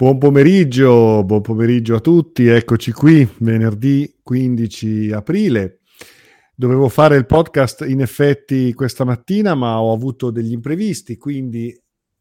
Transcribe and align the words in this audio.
Buon 0.00 0.18
pomeriggio, 0.18 1.24
buon 1.24 1.40
pomeriggio 1.40 1.96
a 1.96 2.00
tutti, 2.00 2.46
eccoci 2.46 2.92
qui, 2.92 3.28
venerdì 3.38 4.20
15 4.22 5.10
aprile. 5.10 5.80
Dovevo 6.54 6.88
fare 6.88 7.16
il 7.16 7.26
podcast 7.26 7.84
in 7.84 8.00
effetti 8.00 8.72
questa 8.74 9.02
mattina, 9.02 9.56
ma 9.56 9.82
ho 9.82 9.92
avuto 9.92 10.30
degli 10.30 10.52
imprevisti, 10.52 11.16
quindi 11.16 11.76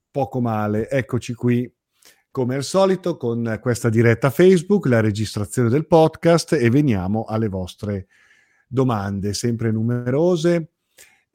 poco 0.10 0.42
male. 0.42 0.90
Eccoci 0.90 1.36
qui 1.36 1.71
come 2.32 2.55
al 2.55 2.63
solito 2.63 3.16
con 3.16 3.59
questa 3.61 3.89
diretta 3.89 4.32
Facebook, 4.32 4.88
la 4.88 5.00
registrazione 5.00 5.70
del 5.70 5.86
podcast 5.86 6.54
e 6.54 6.71
veniamo 6.71 7.25
alle 7.25 7.48
vostre 7.48 8.07
domande, 8.68 9.36
sempre 9.36 9.71
numerose. 9.71 10.77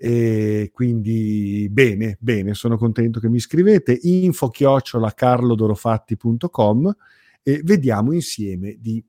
E 0.04 0.70
quindi 0.74 1.68
bene, 1.70 2.16
bene, 2.18 2.54
sono 2.54 2.76
contento 2.76 3.20
che 3.20 3.28
mi 3.28 3.38
scrivete. 3.38 3.96
Info 4.02 4.48
chiocciola 4.48 5.12
carlodorofatti.com 5.12 6.96
e 7.40 7.60
vediamo 7.62 8.10
insieme 8.10 8.78
di 8.80 9.00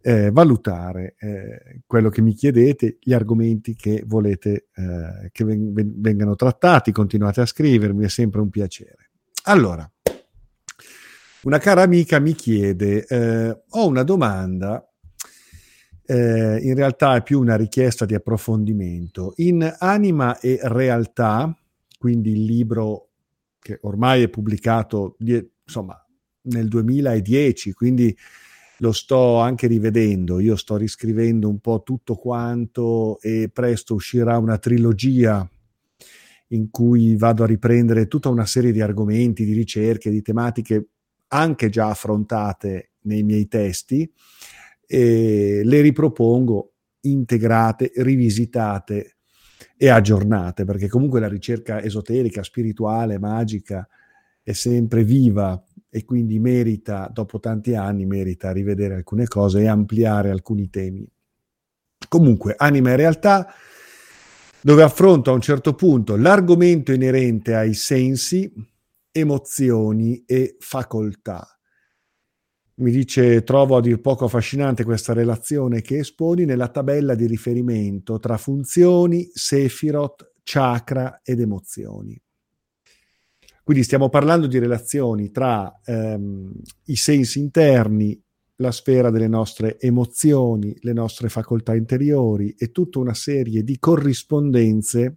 eh, 0.00 0.30
valutare 0.30 1.16
eh, 1.18 1.82
quello 1.86 2.08
che 2.08 2.22
mi 2.22 2.32
chiedete, 2.32 2.96
gli 2.98 3.12
argomenti 3.12 3.74
che 3.74 4.04
volete 4.06 4.68
eh, 4.74 5.28
che 5.32 5.44
ven- 5.44 5.74
vengano 6.00 6.34
trattati. 6.34 6.92
Continuate 6.92 7.42
a 7.42 7.46
scrivermi, 7.46 8.06
è 8.06 8.08
sempre 8.08 8.40
un 8.40 8.48
piacere. 8.48 9.10
Allora, 9.42 9.86
una 11.42 11.58
cara 11.58 11.82
amica 11.82 12.18
mi 12.20 12.32
chiede: 12.32 13.04
eh, 13.04 13.62
ho 13.68 13.86
una 13.86 14.02
domanda 14.02 14.82
eh, 16.06 16.58
in 16.62 16.74
realtà 16.74 17.16
è 17.16 17.22
più 17.22 17.40
una 17.40 17.56
richiesta 17.56 18.04
di 18.04 18.14
approfondimento. 18.14 19.32
In 19.36 19.74
Anima 19.78 20.38
e 20.38 20.58
Realtà, 20.62 21.54
quindi 21.98 22.30
il 22.30 22.44
libro 22.44 23.08
che 23.58 23.78
ormai 23.82 24.22
è 24.22 24.28
pubblicato 24.28 25.16
insomma, 25.18 26.00
nel 26.42 26.68
2010, 26.68 27.72
quindi 27.72 28.16
lo 28.78 28.92
sto 28.92 29.38
anche 29.38 29.66
rivedendo, 29.66 30.38
io 30.38 30.54
sto 30.54 30.76
riscrivendo 30.76 31.48
un 31.48 31.58
po' 31.58 31.82
tutto 31.82 32.14
quanto 32.14 33.18
e 33.20 33.50
presto 33.52 33.94
uscirà 33.94 34.38
una 34.38 34.58
trilogia 34.58 35.48
in 36.50 36.70
cui 36.70 37.16
vado 37.16 37.42
a 37.42 37.46
riprendere 37.46 38.06
tutta 38.06 38.28
una 38.28 38.46
serie 38.46 38.70
di 38.70 38.80
argomenti, 38.80 39.44
di 39.44 39.54
ricerche, 39.54 40.10
di 40.10 40.22
tematiche 40.22 40.88
anche 41.28 41.68
già 41.70 41.88
affrontate 41.88 42.90
nei 43.02 43.24
miei 43.24 43.48
testi 43.48 44.08
e 44.86 45.62
le 45.64 45.80
ripropongo 45.80 46.72
integrate, 47.00 47.92
rivisitate 47.96 49.16
e 49.76 49.88
aggiornate, 49.88 50.64
perché 50.64 50.88
comunque 50.88 51.20
la 51.20 51.28
ricerca 51.28 51.82
esoterica, 51.82 52.42
spirituale, 52.42 53.18
magica 53.18 53.86
è 54.42 54.52
sempre 54.52 55.02
viva 55.04 55.62
e 55.90 56.04
quindi 56.04 56.38
merita, 56.38 57.10
dopo 57.12 57.40
tanti 57.40 57.74
anni, 57.74 58.06
merita 58.06 58.52
rivedere 58.52 58.94
alcune 58.94 59.26
cose 59.26 59.62
e 59.62 59.66
ampliare 59.66 60.30
alcuni 60.30 60.70
temi. 60.70 61.06
Comunque, 62.08 62.54
anima 62.56 62.90
e 62.90 62.96
realtà, 62.96 63.52
dove 64.60 64.82
affronto 64.82 65.30
a 65.30 65.34
un 65.34 65.40
certo 65.40 65.74
punto 65.74 66.16
l'argomento 66.16 66.92
inerente 66.92 67.54
ai 67.54 67.74
sensi, 67.74 68.52
emozioni 69.10 70.22
e 70.26 70.56
facoltà 70.58 71.55
mi 72.78 72.90
dice 72.90 73.42
trovo 73.42 73.76
a 73.76 73.80
dir 73.80 74.00
poco 74.00 74.26
affascinante 74.26 74.84
questa 74.84 75.12
relazione 75.12 75.80
che 75.80 75.98
esponi 75.98 76.44
nella 76.44 76.68
tabella 76.68 77.14
di 77.14 77.26
riferimento 77.26 78.18
tra 78.18 78.36
funzioni, 78.36 79.28
sefirot, 79.32 80.34
chakra 80.42 81.20
ed 81.22 81.40
emozioni. 81.40 82.20
Quindi 83.62 83.82
stiamo 83.82 84.08
parlando 84.08 84.46
di 84.46 84.58
relazioni 84.58 85.30
tra 85.30 85.80
ehm, 85.84 86.52
i 86.84 86.96
sensi 86.96 87.40
interni, 87.40 88.20
la 88.56 88.70
sfera 88.70 89.10
delle 89.10 89.26
nostre 89.26 89.78
emozioni, 89.80 90.76
le 90.80 90.92
nostre 90.92 91.28
facoltà 91.28 91.74
interiori 91.74 92.54
e 92.56 92.70
tutta 92.70 93.00
una 93.00 93.14
serie 93.14 93.64
di 93.64 93.78
corrispondenze 93.78 95.16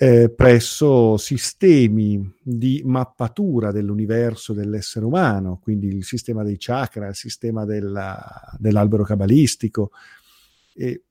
eh, 0.00 0.30
presso 0.30 1.16
sistemi 1.16 2.34
di 2.40 2.82
mappatura 2.84 3.72
dell'universo 3.72 4.52
dell'essere 4.52 5.04
umano, 5.04 5.58
quindi 5.60 5.88
il 5.88 6.04
sistema 6.04 6.44
dei 6.44 6.56
chakra, 6.56 7.08
il 7.08 7.16
sistema 7.16 7.64
della, 7.64 8.16
dell'albero 8.58 9.02
cabalistico 9.02 9.90
e 10.72 11.02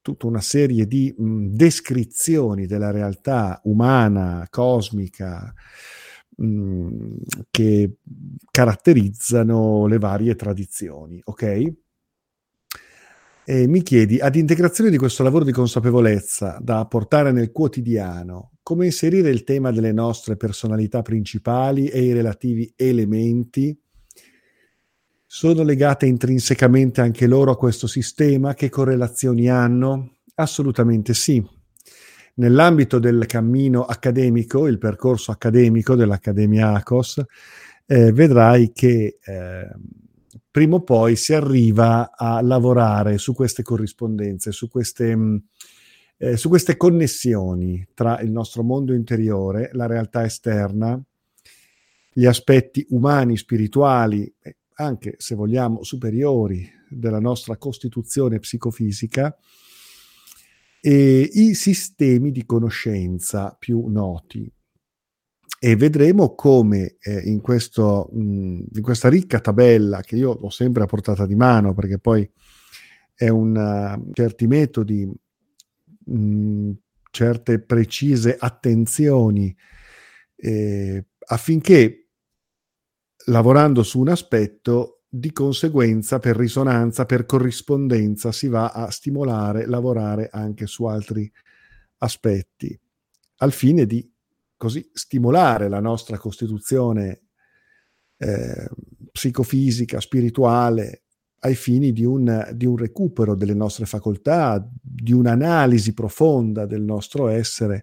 tutta 0.00 0.26
una 0.26 0.40
serie 0.40 0.86
di 0.88 1.14
mh, 1.16 1.46
descrizioni 1.50 2.66
della 2.66 2.90
realtà 2.90 3.60
umana, 3.64 4.48
cosmica, 4.50 5.54
mh, 6.36 7.14
che 7.48 7.98
caratterizzano 8.50 9.86
le 9.86 9.98
varie 9.98 10.34
tradizioni, 10.34 11.20
ok? 11.22 11.72
E 13.44 13.66
mi 13.66 13.82
chiedi, 13.82 14.20
ad 14.20 14.36
integrazione 14.36 14.88
di 14.88 14.96
questo 14.96 15.24
lavoro 15.24 15.44
di 15.44 15.50
consapevolezza 15.50 16.58
da 16.60 16.86
portare 16.86 17.32
nel 17.32 17.50
quotidiano, 17.50 18.52
come 18.62 18.84
inserire 18.84 19.30
il 19.30 19.42
tema 19.42 19.72
delle 19.72 19.90
nostre 19.90 20.36
personalità 20.36 21.02
principali 21.02 21.88
e 21.88 22.04
i 22.04 22.12
relativi 22.12 22.72
elementi? 22.76 23.76
Sono 25.26 25.64
legate 25.64 26.06
intrinsecamente 26.06 27.00
anche 27.00 27.26
loro 27.26 27.50
a 27.50 27.56
questo 27.56 27.88
sistema? 27.88 28.54
Che 28.54 28.68
correlazioni 28.68 29.48
hanno? 29.48 30.18
Assolutamente 30.36 31.12
sì. 31.12 31.44
Nell'ambito 32.34 33.00
del 33.00 33.26
cammino 33.26 33.84
accademico, 33.84 34.68
il 34.68 34.78
percorso 34.78 35.32
accademico 35.32 35.96
dell'Accademia 35.96 36.74
ACOS, 36.74 37.24
eh, 37.86 38.12
vedrai 38.12 38.70
che 38.72 39.18
eh, 39.20 39.68
prima 40.52 40.76
o 40.76 40.82
poi 40.82 41.16
si 41.16 41.32
arriva 41.32 42.12
a 42.14 42.40
lavorare 42.42 43.16
su 43.16 43.34
queste 43.34 43.62
corrispondenze, 43.62 44.52
su 44.52 44.68
queste, 44.68 45.16
mm, 45.16 45.36
eh, 46.18 46.36
su 46.36 46.50
queste 46.50 46.76
connessioni 46.76 47.88
tra 47.94 48.20
il 48.20 48.30
nostro 48.30 48.62
mondo 48.62 48.92
interiore, 48.92 49.70
la 49.72 49.86
realtà 49.86 50.24
esterna, 50.24 51.02
gli 52.12 52.26
aspetti 52.26 52.86
umani, 52.90 53.38
spirituali, 53.38 54.30
anche 54.74 55.14
se 55.16 55.34
vogliamo 55.34 55.82
superiori 55.82 56.70
della 56.88 57.20
nostra 57.20 57.56
costituzione 57.56 58.38
psicofisica 58.38 59.34
e 60.82 61.30
i 61.32 61.54
sistemi 61.54 62.30
di 62.30 62.44
conoscenza 62.44 63.56
più 63.58 63.86
noti 63.86 64.52
e 65.64 65.76
vedremo 65.76 66.34
come 66.34 66.96
eh, 67.00 67.20
in, 67.20 67.40
questo, 67.40 68.08
mh, 68.12 68.64
in, 68.74 68.82
questa 68.82 69.08
ricca 69.08 69.38
tabella 69.38 70.00
che 70.00 70.16
io 70.16 70.30
ho 70.30 70.50
sempre 70.50 70.82
a 70.82 70.86
portata 70.86 71.24
di 71.24 71.36
mano 71.36 71.72
perché 71.72 72.00
poi 72.00 72.28
è 73.14 73.28
un 73.28 73.54
uh, 73.54 74.10
certi 74.12 74.48
metodi, 74.48 75.08
mh, 76.04 76.70
certe 77.12 77.60
precise 77.60 78.36
attenzioni 78.36 79.54
eh, 80.34 81.06
affinché 81.26 82.08
lavorando 83.26 83.84
su 83.84 84.00
un 84.00 84.08
aspetto 84.08 85.02
di 85.08 85.30
conseguenza 85.30 86.18
per 86.18 86.34
risonanza, 86.34 87.06
per 87.06 87.24
corrispondenza 87.24 88.32
si 88.32 88.48
va 88.48 88.70
a 88.70 88.90
stimolare, 88.90 89.66
lavorare 89.66 90.28
anche 90.32 90.66
su 90.66 90.86
altri 90.86 91.30
aspetti 91.98 92.76
al 93.36 93.52
fine 93.52 93.86
di 93.86 94.11
così 94.62 94.88
stimolare 94.92 95.68
la 95.68 95.80
nostra 95.80 96.16
costituzione 96.18 97.22
eh, 98.16 98.68
psicofisica, 99.10 99.98
spirituale, 99.98 101.02
ai 101.40 101.56
fini 101.56 101.90
di 101.90 102.04
un, 102.04 102.48
di 102.54 102.64
un, 102.64 102.76
recupero 102.76 103.34
delle 103.34 103.54
nostre 103.54 103.86
facoltà, 103.86 104.64
di 104.80 105.12
un'analisi 105.12 105.94
profonda 105.94 106.64
del 106.64 106.82
nostro 106.82 107.26
essere, 107.26 107.82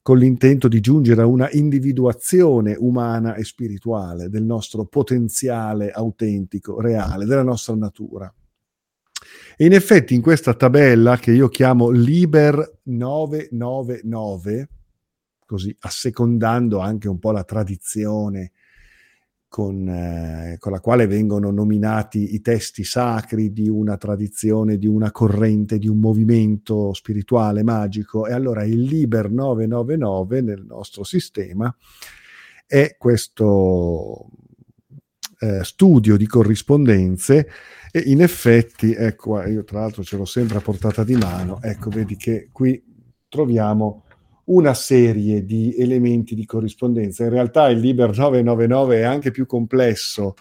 con 0.00 0.16
l'intento 0.16 0.68
di 0.68 0.78
giungere 0.78 1.22
a 1.22 1.26
una 1.26 1.50
individuazione 1.50 2.76
umana 2.78 3.34
e 3.34 3.42
spirituale 3.42 4.28
del 4.28 4.44
nostro 4.44 4.84
potenziale 4.84 5.90
autentico, 5.90 6.80
reale, 6.80 7.24
della 7.24 7.42
nostra 7.42 7.74
natura. 7.74 8.32
E 9.56 9.64
in 9.64 9.72
effetti 9.72 10.14
in 10.14 10.22
questa 10.22 10.54
tabella 10.54 11.16
che 11.16 11.32
io 11.32 11.48
chiamo 11.48 11.90
Liber 11.90 12.78
999, 12.84 14.68
così 15.52 15.76
assecondando 15.80 16.78
anche 16.78 17.08
un 17.08 17.18
po' 17.18 17.30
la 17.30 17.44
tradizione 17.44 18.52
con, 19.48 19.86
eh, 19.86 20.56
con, 20.58 20.72
la 20.72 20.80
quale 20.80 21.06
vengono 21.06 21.50
nominati 21.50 22.34
i 22.34 22.40
testi 22.40 22.84
sacri 22.84 23.52
di 23.52 23.68
una 23.68 23.98
tradizione, 23.98 24.78
di 24.78 24.86
una 24.86 25.10
corrente, 25.10 25.76
di 25.76 25.88
un 25.88 25.98
movimento 25.98 26.94
spirituale 26.94 27.62
magico. 27.62 28.26
E 28.26 28.32
allora 28.32 28.64
il 28.64 28.80
Liber 28.80 29.30
999 29.30 30.40
nel 30.40 30.64
nostro 30.64 31.04
sistema 31.04 31.74
è 32.66 32.96
questo 32.96 34.30
eh, 35.40 35.62
studio 35.64 36.16
di 36.16 36.26
corrispondenze 36.26 37.46
e 37.92 37.98
in 38.06 38.22
effetti, 38.22 38.94
ecco, 38.94 39.42
io 39.42 39.64
tra 39.64 39.80
l'altro 39.80 40.02
ce 40.02 40.16
l'ho 40.16 40.24
sempre 40.24 40.56
a 40.56 40.62
portata 40.62 41.04
di 41.04 41.14
mano, 41.14 41.60
ecco, 41.60 41.90
vedi 41.90 42.16
che 42.16 42.48
qui 42.50 42.82
troviamo 43.28 44.04
una 44.44 44.74
serie 44.74 45.44
di 45.44 45.74
elementi 45.76 46.34
di 46.34 46.44
corrispondenza. 46.44 47.24
In 47.24 47.30
realtà 47.30 47.68
il 47.68 47.78
Liber 47.78 48.08
999 48.08 48.96
è 48.96 49.02
anche 49.02 49.30
più 49.30 49.46
complesso. 49.46 50.34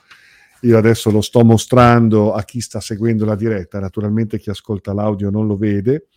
Io 0.62 0.78
adesso 0.78 1.10
lo 1.12 1.22
sto 1.22 1.44
mostrando 1.44 2.34
a 2.34 2.44
chi 2.44 2.62
sta 2.62 2.80
seguendo 2.80 3.26
la 3.26 3.36
diretta, 3.36 3.80
naturalmente 3.80 4.40
chi 4.40 4.50
ascolta 4.50 4.94
l'audio 4.94 5.30
non 5.30 5.48
lo 5.48 5.58
vede. 5.58 6.08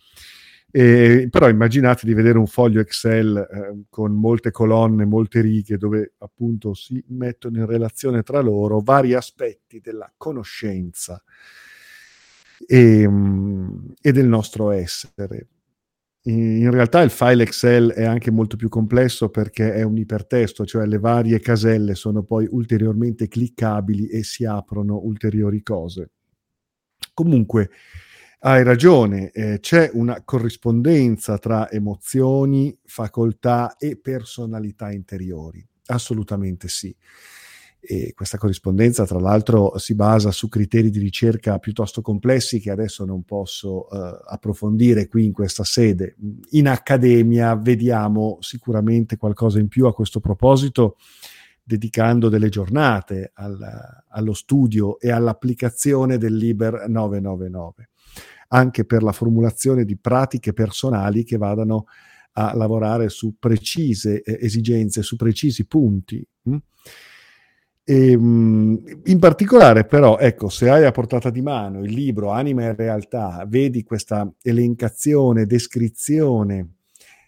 E, 0.71 1.29
però 1.29 1.47
immaginate 1.47 2.05
di 2.05 2.13
vedere 2.13 2.37
un 2.37 2.47
foglio 2.47 2.81
Excel 2.81 3.37
eh, 3.37 3.83
con 3.89 4.11
molte 4.11 4.51
colonne, 4.51 5.05
molte 5.05 5.39
righe, 5.39 5.77
dove 5.77 6.15
appunto 6.17 6.73
si 6.73 7.01
mettono 7.09 7.59
in 7.59 7.65
relazione 7.65 8.23
tra 8.23 8.41
loro 8.41 8.81
vari 8.81 9.13
aspetti 9.13 9.79
della 9.79 10.11
conoscenza 10.17 11.23
e, 12.67 13.07
mm, 13.07 13.67
e 14.01 14.11
del 14.11 14.27
nostro 14.27 14.71
essere. 14.71 15.47
In 16.27 16.71
realtà 16.71 17.01
il 17.01 17.11
file 17.11 17.43
Excel 17.43 17.91
è 17.91 18.03
anche 18.03 18.31
molto 18.31 18.55
più 18.55 18.67
complesso 18.67 19.29
perché 19.29 19.73
è 19.73 19.83
un 19.83 19.97
ipertesto, 19.97 20.65
cioè 20.65 20.87
le 20.87 20.97
varie 20.97 21.39
caselle 21.39 21.93
sono 21.93 22.23
poi 22.23 22.47
ulteriormente 22.49 23.27
cliccabili 23.27 24.07
e 24.07 24.23
si 24.23 24.43
aprono 24.43 24.97
ulteriori 25.03 25.61
cose. 25.61 26.09
Comunque, 27.13 27.69
hai 28.39 28.63
ragione, 28.63 29.29
eh, 29.31 29.59
c'è 29.59 29.91
una 29.93 30.23
corrispondenza 30.23 31.37
tra 31.37 31.69
emozioni, 31.69 32.75
facoltà 32.83 33.75
e 33.77 33.95
personalità 33.97 34.91
interiori. 34.91 35.63
Assolutamente 35.87 36.67
sì. 36.67 36.95
E 37.87 38.13
questa 38.15 38.37
corrispondenza, 38.37 39.05
tra 39.05 39.19
l'altro, 39.19 39.77
si 39.77 39.93
basa 39.93 40.31
su 40.31 40.47
criteri 40.49 40.89
di 40.89 40.99
ricerca 40.99 41.59
piuttosto 41.59 42.01
complessi 42.01 42.59
che 42.59 42.71
adesso 42.71 43.05
non 43.05 43.23
posso 43.23 43.87
uh, 43.89 44.17
approfondire 44.25 45.07
qui 45.07 45.25
in 45.25 45.31
questa 45.31 45.63
sede. 45.63 46.15
In 46.51 46.67
accademia 46.67 47.55
vediamo 47.55 48.37
sicuramente 48.41 49.17
qualcosa 49.17 49.59
in 49.59 49.67
più 49.67 49.85
a 49.85 49.93
questo 49.93 50.19
proposito, 50.19 50.97
dedicando 51.63 52.27
delle 52.29 52.49
giornate 52.49 53.31
al, 53.35 53.57
allo 54.09 54.33
studio 54.33 54.99
e 54.99 55.11
all'applicazione 55.11 56.17
del 56.17 56.35
Liber 56.35 56.87
999, 56.87 57.89
anche 58.49 58.85
per 58.85 59.03
la 59.03 59.11
formulazione 59.11 59.85
di 59.85 59.97
pratiche 59.97 60.53
personali 60.53 61.23
che 61.23 61.37
vadano 61.37 61.85
a 62.37 62.53
lavorare 62.55 63.09
su 63.09 63.35
precise 63.39 64.21
eh, 64.21 64.37
esigenze, 64.41 65.01
su 65.01 65.15
precisi 65.15 65.65
punti. 65.65 66.25
Hm? 66.43 66.57
E, 67.87 68.11
ehm, 68.11 69.01
in 69.05 69.19
particolare, 69.19 69.85
però, 69.85 70.17
ecco, 70.17 70.49
se 70.49 70.69
hai 70.69 70.85
a 70.85 70.91
portata 70.91 71.29
di 71.29 71.41
mano 71.41 71.83
il 71.83 71.93
libro 71.93 72.31
Anima 72.31 72.63
e 72.63 72.73
Realtà, 72.73 73.45
vedi 73.47 73.83
questa 73.83 74.31
elencazione, 74.41 75.45
descrizione 75.45 76.77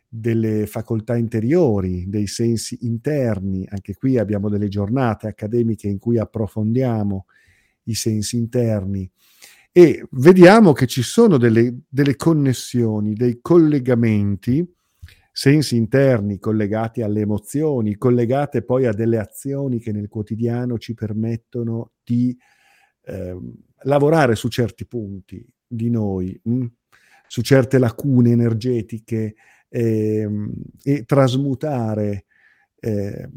delle 0.09 0.65
facoltà 0.65 1.15
interiori, 1.15 2.05
dei 2.07 2.25
sensi 2.25 2.79
interni. 2.81 3.67
Anche 3.69 3.93
qui 3.93 4.17
abbiamo 4.17 4.49
delle 4.49 4.67
giornate 4.67 5.27
accademiche 5.27 5.87
in 5.87 5.99
cui 5.99 6.17
approfondiamo 6.17 7.25
i 7.83 7.93
sensi 7.93 8.37
interni 8.37 9.09
e 9.71 10.07
vediamo 10.11 10.73
che 10.73 10.87
ci 10.87 11.03
sono 11.03 11.37
delle, 11.37 11.81
delle 11.87 12.15
connessioni, 12.15 13.13
dei 13.13 13.39
collegamenti 13.41 14.67
sensi 15.37 15.75
interni 15.75 16.39
collegati 16.39 17.03
alle 17.03 17.21
emozioni, 17.21 17.95
collegate 17.97 18.63
poi 18.63 18.87
a 18.87 18.91
delle 18.91 19.19
azioni 19.19 19.79
che 19.79 19.91
nel 19.91 20.07
quotidiano 20.07 20.79
ci 20.79 20.95
permettono 20.95 21.91
di 22.03 22.35
eh, 23.03 23.37
lavorare 23.83 24.33
su 24.33 24.47
certi 24.47 24.87
punti 24.87 25.47
di 25.67 25.91
noi, 25.91 26.39
mh? 26.41 26.55
Mm, 26.55 26.65
su 27.27 27.43
certe 27.43 27.77
lacune 27.77 28.31
energetiche 28.31 29.35
eh, 29.69 30.27
e 30.81 31.03
trasmutare 31.05 32.25
eh, 32.79 33.29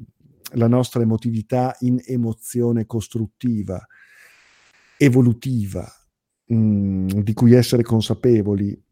la 0.53 0.69
nostra 0.69 1.03
emotività 1.03 1.77
in 1.81 2.01
emozione 2.03 2.87
costruttiva, 2.87 3.79
evolutiva, 4.97 5.87
mh, 6.47 6.57
mm, 6.57 7.07
di 7.09 7.35
cui 7.35 7.53
essere 7.53 7.83
consapevoli 7.83 8.89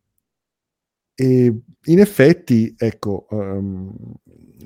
e 1.20 1.52
in 1.86 1.98
effetti, 1.98 2.72
ecco, 2.78 3.26
um, 3.30 3.92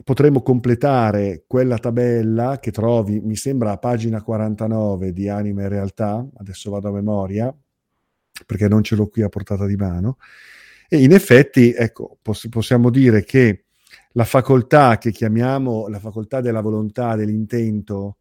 potremmo 0.05 0.43
completare 0.43 1.45
quella 1.47 1.79
tabella 1.79 2.59
che 2.61 2.71
trovi, 2.71 3.21
mi 3.21 3.37
sembra, 3.37 3.71
a 3.71 3.79
pagina 3.79 4.21
49 4.21 5.15
di 5.15 5.31
Anima 5.31 5.63
e 5.63 5.69
Realtà, 5.69 6.29
adesso 6.37 6.71
vado 6.71 6.89
a 6.89 6.93
memoria, 6.93 7.57
perché 8.45 8.69
non 8.69 8.83
ce 8.83 8.97
l'ho 8.97 9.07
qui 9.07 9.23
a 9.23 9.31
portata 9.31 9.65
di 9.65 9.77
mano, 9.77 10.19
e 10.91 11.03
in 11.03 11.13
effetti, 11.13 11.73
ecco, 11.73 12.19
poss- 12.21 12.51
possiamo 12.51 12.91
dire 12.91 13.25
che 13.25 13.65
la 14.13 14.25
facoltà 14.25 14.99
che 14.99 15.11
chiamiamo 15.11 15.89
la 15.89 16.01
facoltà 16.01 16.43
della 16.43 16.61
volontà, 16.61 17.17
dell'intento, 17.17 18.19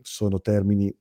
sono 0.00 0.40
termini 0.40 0.94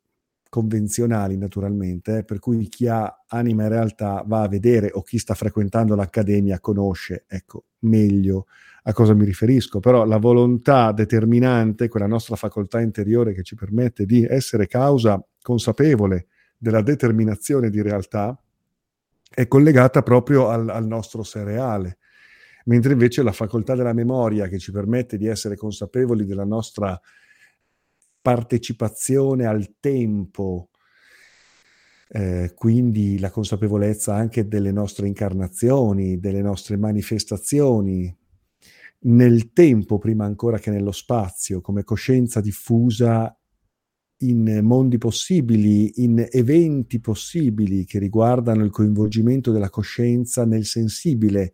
convenzionali 0.51 1.37
naturalmente, 1.37 2.17
eh, 2.17 2.23
per 2.25 2.39
cui 2.39 2.67
chi 2.67 2.85
ha 2.85 3.23
anima 3.27 3.63
in 3.63 3.69
realtà 3.69 4.21
va 4.27 4.41
a 4.41 4.49
vedere 4.49 4.89
o 4.91 5.01
chi 5.01 5.17
sta 5.17 5.33
frequentando 5.33 5.95
l'accademia 5.95 6.59
conosce, 6.59 7.23
ecco, 7.25 7.63
meglio 7.79 8.47
a 8.83 8.91
cosa 8.91 9.13
mi 9.13 9.23
riferisco, 9.23 9.79
però 9.79 10.03
la 10.03 10.17
volontà 10.17 10.91
determinante, 10.91 11.87
quella 11.87 12.05
nostra 12.05 12.35
facoltà 12.35 12.81
interiore 12.81 13.33
che 13.33 13.43
ci 13.43 13.55
permette 13.55 14.05
di 14.05 14.25
essere 14.25 14.67
causa 14.67 15.25
consapevole 15.41 16.27
della 16.57 16.81
determinazione 16.81 17.69
di 17.69 17.81
realtà, 17.81 18.37
è 19.33 19.47
collegata 19.47 20.01
proprio 20.01 20.49
al, 20.49 20.67
al 20.67 20.85
nostro 20.85 21.23
sé 21.23 21.45
reale, 21.45 21.99
mentre 22.65 22.91
invece 22.91 23.23
la 23.23 23.31
facoltà 23.31 23.73
della 23.73 23.93
memoria 23.93 24.49
che 24.49 24.59
ci 24.59 24.73
permette 24.73 25.15
di 25.15 25.27
essere 25.27 25.55
consapevoli 25.55 26.25
della 26.25 26.43
nostra 26.43 26.99
partecipazione 28.21 29.45
al 29.45 29.75
tempo, 29.79 30.69
eh, 32.09 32.51
quindi 32.55 33.19
la 33.19 33.31
consapevolezza 33.31 34.13
anche 34.13 34.47
delle 34.47 34.71
nostre 34.71 35.07
incarnazioni, 35.07 36.19
delle 36.19 36.41
nostre 36.41 36.77
manifestazioni 36.77 38.15
nel 39.03 39.51
tempo 39.53 39.97
prima 39.97 40.25
ancora 40.25 40.59
che 40.59 40.69
nello 40.69 40.91
spazio, 40.91 41.61
come 41.61 41.83
coscienza 41.83 42.41
diffusa 42.41 43.35
in 44.17 44.59
mondi 44.61 44.97
possibili, 44.97 46.03
in 46.03 46.27
eventi 46.29 46.99
possibili 46.99 47.85
che 47.85 47.97
riguardano 47.97 48.63
il 48.63 48.69
coinvolgimento 48.69 49.51
della 49.51 49.69
coscienza 49.69 50.45
nel 50.45 50.65
sensibile, 50.65 51.53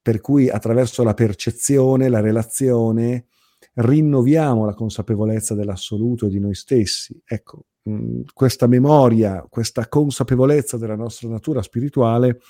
per 0.00 0.20
cui 0.20 0.48
attraverso 0.48 1.02
la 1.02 1.14
percezione, 1.14 2.08
la 2.08 2.20
relazione, 2.20 3.26
rinnoviamo 3.74 4.64
la 4.64 4.74
consapevolezza 4.74 5.54
dell'assoluto 5.54 6.26
e 6.26 6.30
di 6.30 6.40
noi 6.40 6.54
stessi. 6.54 7.20
Ecco, 7.24 7.66
mh, 7.82 7.92
mm, 7.92 8.20
questa 8.32 8.66
memoria, 8.66 9.44
questa 9.48 9.88
consapevolezza 9.88 10.76
della 10.76 10.96
nostra 10.96 11.28
natura 11.28 11.62
spirituale 11.62 12.40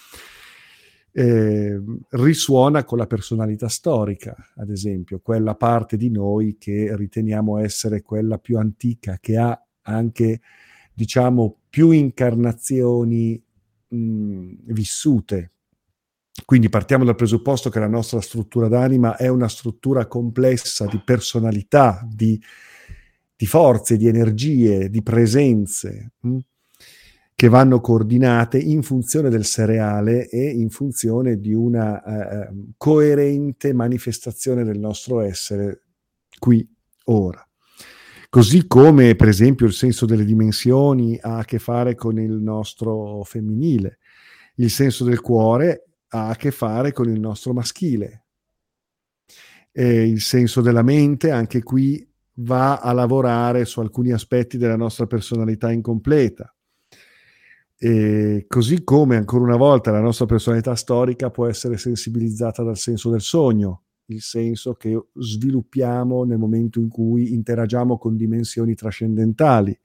eh, 1.13 1.81
risuona 2.11 2.85
con 2.85 2.99
la 2.99 3.07
personalità 3.07 3.69
storica, 3.69 4.37
ad 4.57 4.69
esempio, 4.69 5.21
quella 5.21 5.55
parte 5.55 5.97
di 5.97 6.11
noi 6.11 6.59
che 6.59 6.95
riteniamo 6.95 7.59
essere 7.59 8.03
quella 8.03 8.37
più 8.37 8.59
antica, 8.59 9.17
che 9.19 9.39
ha 9.39 9.59
anche, 9.83 10.41
diciamo, 10.93 11.61
più 11.71 11.91
incarnazioni 11.91 13.43
mh, 13.89 13.97
mm, 13.97 14.53
vissute, 14.67 15.53
quindi 16.45 16.69
partiamo 16.69 17.05
dal 17.05 17.15
presupposto 17.15 17.71
che 17.71 17.79
la 17.79 17.89
nostra 17.89 18.21
struttura 18.21 18.69
d'anima 18.69 19.17
è 19.17 19.29
una 19.29 19.49
struttura 19.49 20.07
complessa 20.07 20.87
di 20.87 21.01
personalità, 21.05 22.07
di, 22.07 22.41
di 23.35 23.47
forze, 23.47 23.97
di 23.97 24.07
energie, 24.07 24.91
di 24.91 25.03
presenze 25.03 26.13
mh, 26.21 26.29
hm, 26.29 26.39
che 27.35 27.49
vanno 27.49 27.81
coordinate 27.81 28.59
in 28.59 28.83
funzione 28.83 29.29
del 29.29 29.45
cereale 29.45 30.29
e 30.29 30.49
in 30.49 30.71
funzione 30.71 31.39
di 31.39 31.53
una 31.53 32.03
eh, 32.03 32.49
ehm, 32.49 32.73
coerente 32.77 33.73
manifestazione 33.73 34.65
del 34.65 34.79
nostro 34.79 35.21
essere 35.21 35.83
qui, 36.39 36.67
ora. 37.05 37.47
Così 38.29 38.67
come, 38.67 39.15
per 39.17 39.29
esempio, 39.29 39.67
il 39.67 39.73
senso 39.73 40.05
delle 40.05 40.25
dimensioni 40.25 41.19
ha 41.21 41.39
a 41.39 41.45
che 41.45 41.59
fare 41.59 41.95
con 41.95 42.19
il 42.19 42.33
nostro 42.33 43.23
femminile, 43.25 43.99
il 44.57 44.71
senso 44.71 45.05
del 45.05 45.21
cuore 45.21 45.87
ha 46.25 46.29
a 46.31 46.37
che 46.37 46.51
fare 46.51 46.93
con 46.93 47.09
il 47.09 47.21
nostro 47.21 47.53
maschile. 47.53 48.25
E 49.73 50.09
il 50.09 50.21
senso 50.21 50.61
della 50.61 50.83
mente, 50.83 51.31
anche 51.31 51.63
qui, 51.63 52.07
va 52.39 52.79
a 52.79 52.93
lavorare 52.93 53.65
su 53.65 53.81
alcuni 53.81 54.13
aspetti 54.13 54.59
della 54.59 54.77
nostra 54.77 55.07
personalità 55.07 55.71
incompleta. 55.71 56.51
E 57.79 58.47
così 58.49 58.85
come 58.85 59.17
ancora 59.17 59.45
una 59.45 59.57
volta 59.57 59.91
la 59.91 60.01
nostra 60.01 60.25
personalità 60.25 60.75
storica 60.75 61.31
può 61.31 61.47
essere 61.47 61.77
sensibilizzata 61.77 62.63
dal 62.63 62.79
senso 62.79 63.11
del 63.11 63.21
sogno, 63.21 63.83
il 64.07 64.23
senso 64.23 64.75
che 64.75 65.09
sviluppiamo 65.15 66.25
nel 66.25 66.39
momento 66.39 66.81
in 66.81 66.89
cui 66.89 67.35
interagiamo 67.35 67.99
con 67.99 68.17
dimensioni 68.17 68.75
trascendentali 68.75 69.79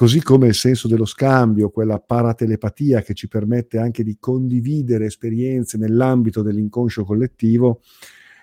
così 0.00 0.22
come 0.22 0.46
il 0.46 0.54
senso 0.54 0.88
dello 0.88 1.04
scambio, 1.04 1.68
quella 1.68 1.98
paratelepatia 1.98 3.02
che 3.02 3.12
ci 3.12 3.28
permette 3.28 3.76
anche 3.76 4.02
di 4.02 4.16
condividere 4.18 5.04
esperienze 5.04 5.76
nell'ambito 5.76 6.40
dell'inconscio 6.40 7.04
collettivo, 7.04 7.82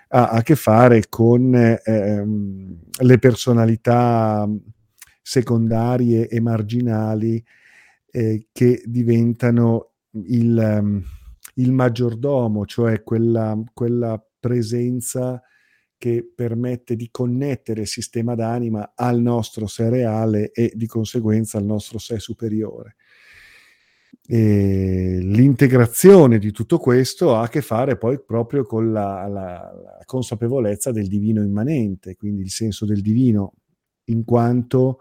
ha 0.09 0.27
a 0.27 0.43
che 0.43 0.55
fare 0.55 1.05
con 1.09 1.55
ehm, 1.83 2.79
le 2.99 3.17
personalità 3.17 4.47
secondarie 5.19 6.27
e 6.27 6.39
marginali 6.39 7.43
eh, 8.11 8.49
che 8.51 8.83
diventano 8.85 9.93
il, 10.11 10.77
um, 10.79 11.03
il 11.55 11.71
maggiordomo, 11.71 12.67
cioè 12.67 13.01
quella, 13.01 13.59
quella 13.73 14.23
presenza 14.39 15.41
che 15.97 16.29
permette 16.33 16.95
di 16.95 17.09
connettere 17.09 17.81
il 17.81 17.87
sistema 17.87 18.35
d'anima 18.35 18.93
al 18.95 19.19
nostro 19.19 19.67
sé 19.67 19.89
reale 19.89 20.51
e 20.51 20.71
di 20.75 20.85
conseguenza 20.85 21.57
al 21.57 21.65
nostro 21.65 21.97
sé 21.97 22.19
superiore. 22.19 22.95
E 24.29 25.19
l'integrazione 25.21 26.37
di 26.37 26.51
tutto 26.51 26.77
questo 26.79 27.35
ha 27.35 27.43
a 27.43 27.47
che 27.47 27.61
fare 27.61 27.97
poi 27.97 28.21
proprio 28.21 28.63
con 28.63 28.91
la, 28.91 29.25
la, 29.27 29.71
la, 29.73 29.99
consapevolezza 30.05 30.91
del 30.91 31.07
divino 31.07 31.41
immanente, 31.41 32.15
quindi 32.15 32.41
il 32.41 32.49
senso 32.49 32.85
del 32.85 33.01
divino 33.01 33.53
in 34.05 34.25
quanto 34.25 34.99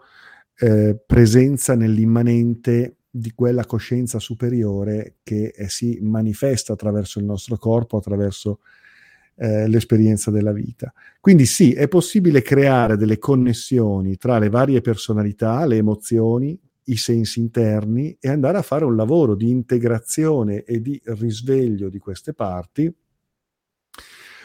eh, 0.59 0.97
presenza 1.05 1.75
nell'immanente 1.75 2.99
di 3.09 3.33
quella 3.33 3.65
coscienza 3.65 4.19
superiore 4.19 5.17
che 5.23 5.53
eh, 5.55 5.69
si 5.69 5.99
manifesta 6.01 6.73
attraverso 6.73 7.19
il 7.19 7.25
nostro 7.25 7.57
corpo, 7.57 7.97
attraverso 7.97 8.59
eh, 9.37 9.67
l'esperienza 9.67 10.31
della 10.31 10.51
vita. 10.51 10.91
Quindi 11.19 11.45
sì, 11.45 11.73
è 11.73 11.87
possibile 11.87 12.41
creare 12.41 12.97
delle 12.97 13.19
connessioni 13.19 14.17
tra 14.17 14.39
le 14.39 14.49
varie 14.49 14.81
personalità, 14.81 15.65
le 15.65 15.77
emozioni, 15.77 16.59
i 16.85 16.97
sensi 16.97 17.39
interni 17.39 18.17
e 18.19 18.29
andare 18.29 18.57
a 18.57 18.61
fare 18.61 18.85
un 18.85 18.95
lavoro 18.95 19.35
di 19.35 19.49
integrazione 19.49 20.63
e 20.63 20.81
di 20.81 20.99
risveglio 21.05 21.89
di 21.89 21.99
queste 21.99 22.33
parti, 22.33 22.93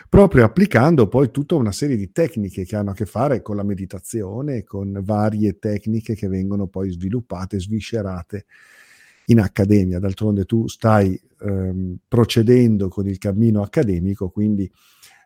proprio 0.08 0.44
applicando 0.44 1.08
poi 1.08 1.30
tutta 1.30 1.54
una 1.54 1.72
serie 1.72 1.96
di 1.96 2.12
tecniche 2.12 2.64
che 2.64 2.76
hanno 2.76 2.90
a 2.90 2.94
che 2.94 3.06
fare 3.06 3.40
con 3.42 3.56
la 3.56 3.62
meditazione, 3.62 4.64
con 4.64 5.00
varie 5.02 5.58
tecniche 5.58 6.14
che 6.14 6.28
vengono 6.28 6.66
poi 6.66 6.90
sviluppate, 6.90 7.60
sviscerate 7.60 8.44
in 9.26 9.40
accademia. 9.40 10.00
D'altronde 10.00 10.44
tu 10.44 10.66
stai 10.66 11.18
ehm, 11.44 11.96
procedendo 12.08 12.88
con 12.88 13.06
il 13.06 13.18
cammino 13.18 13.62
accademico, 13.62 14.30
quindi 14.30 14.70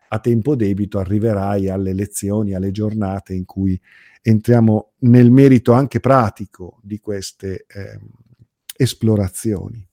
a 0.09 0.19
tempo 0.19 0.55
debito 0.55 0.99
arriverai 0.99 1.69
alle 1.69 1.93
lezioni, 1.93 2.53
alle 2.53 2.71
giornate 2.71 3.33
in 3.33 3.45
cui 3.45 3.79
entriamo 4.21 4.93
nel 4.99 5.31
merito 5.31 5.73
anche 5.73 5.99
pratico 5.99 6.79
di 6.81 6.99
queste 6.99 7.65
eh, 7.67 7.99
esplorazioni. 8.75 9.85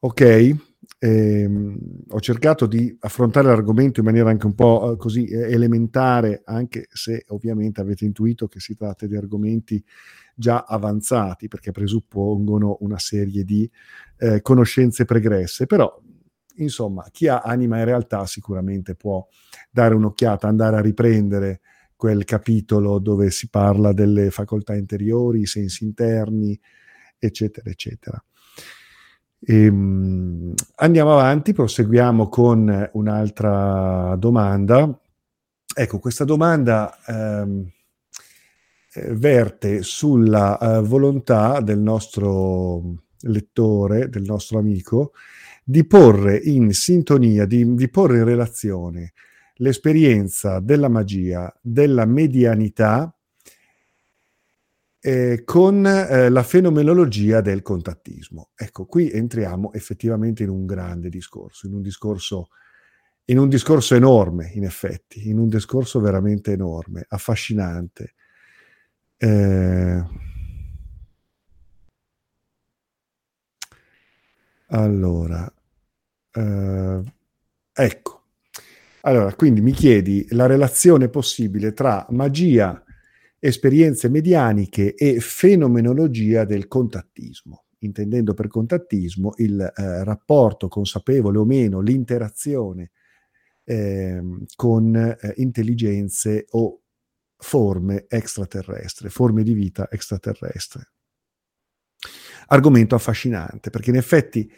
Ok, 0.00 0.54
ehm, 0.98 1.78
ho 2.08 2.20
cercato 2.20 2.66
di 2.66 2.94
affrontare 3.00 3.48
l'argomento 3.48 4.00
in 4.00 4.06
maniera 4.06 4.30
anche 4.30 4.46
un 4.46 4.54
po' 4.54 4.92
eh, 4.92 4.96
così 4.96 5.26
eh, 5.26 5.52
elementare, 5.52 6.42
anche 6.44 6.86
se 6.92 7.24
ovviamente 7.28 7.80
avete 7.80 8.04
intuito 8.04 8.46
che 8.46 8.60
si 8.60 8.74
tratta 8.74 9.06
di 9.06 9.16
argomenti 9.16 9.82
già 10.34 10.64
avanzati, 10.66 11.48
perché 11.48 11.70
presuppongono 11.70 12.78
una 12.80 12.98
serie 12.98 13.44
di 13.44 13.70
eh, 14.24 14.40
conoscenze 14.40 15.04
pregresse, 15.04 15.66
però 15.66 16.00
insomma 16.56 17.06
chi 17.10 17.28
ha 17.28 17.40
anima 17.40 17.78
in 17.78 17.84
realtà 17.84 18.24
sicuramente 18.26 18.94
può 18.94 19.26
dare 19.70 19.94
un'occhiata, 19.94 20.48
andare 20.48 20.76
a 20.76 20.80
riprendere 20.80 21.60
quel 21.94 22.24
capitolo 22.24 22.98
dove 22.98 23.30
si 23.30 23.50
parla 23.50 23.92
delle 23.92 24.30
facoltà 24.30 24.74
interiori, 24.74 25.40
i 25.40 25.46
sensi 25.46 25.84
interni, 25.84 26.58
eccetera, 27.18 27.68
eccetera. 27.68 28.24
E, 29.40 29.68
um, 29.68 30.54
andiamo 30.76 31.12
avanti, 31.12 31.52
proseguiamo 31.52 32.28
con 32.28 32.90
un'altra 32.92 34.16
domanda. 34.18 34.98
Ecco, 35.76 35.98
questa 35.98 36.24
domanda 36.24 36.96
ehm, 37.06 37.70
eh, 38.94 39.14
verte 39.14 39.82
sulla 39.82 40.58
eh, 40.58 40.80
volontà 40.80 41.60
del 41.60 41.78
nostro 41.78 43.03
lettore, 43.24 44.08
del 44.08 44.22
nostro 44.22 44.58
amico, 44.58 45.12
di 45.64 45.84
porre 45.86 46.36
in 46.36 46.72
sintonia, 46.72 47.46
di, 47.46 47.74
di 47.74 47.88
porre 47.88 48.18
in 48.18 48.24
relazione 48.24 49.12
l'esperienza 49.56 50.60
della 50.60 50.88
magia, 50.88 51.52
della 51.60 52.04
medianità, 52.04 53.14
eh, 55.00 55.42
con 55.44 55.86
eh, 55.86 56.30
la 56.30 56.42
fenomenologia 56.42 57.40
del 57.42 57.60
contattismo. 57.60 58.50
Ecco, 58.54 58.86
qui 58.86 59.10
entriamo 59.10 59.72
effettivamente 59.74 60.42
in 60.42 60.48
un 60.48 60.64
grande 60.64 61.10
discorso, 61.10 61.66
in 61.66 61.74
un 61.74 61.82
discorso, 61.82 62.48
in 63.26 63.38
un 63.38 63.48
discorso 63.48 63.94
enorme, 63.94 64.50
in 64.54 64.64
effetti, 64.64 65.28
in 65.28 65.38
un 65.38 65.48
discorso 65.48 66.00
veramente 66.00 66.52
enorme, 66.52 67.04
affascinante. 67.08 68.14
Eh, 69.16 70.02
allora, 74.74 75.52
eh, 76.32 77.02
ecco. 77.72 78.22
Allora, 79.02 79.32
quindi 79.34 79.60
mi 79.60 79.72
chiedi 79.72 80.26
la 80.30 80.46
relazione 80.46 81.08
possibile 81.08 81.72
tra 81.72 82.06
magia, 82.10 82.82
esperienze 83.38 84.08
medianiche 84.08 84.94
e 84.94 85.20
fenomenologia 85.20 86.44
del 86.44 86.66
contattismo, 86.66 87.66
intendendo 87.80 88.34
per 88.34 88.48
contattismo 88.48 89.34
il 89.36 89.60
eh, 89.60 90.04
rapporto 90.04 90.68
consapevole 90.68 91.38
o 91.38 91.44
meno, 91.44 91.80
l'interazione 91.80 92.90
eh, 93.64 94.22
con 94.56 94.96
eh, 94.96 95.16
intelligenze 95.36 96.46
o 96.50 96.80
forme 97.36 98.06
extraterrestri, 98.08 99.08
forme 99.08 99.42
di 99.42 99.52
vita 99.52 99.88
extraterrestre. 99.90 100.93
Argomento 102.48 102.94
affascinante, 102.94 103.70
perché 103.70 103.90
in 103.90 103.96
effetti 103.96 104.50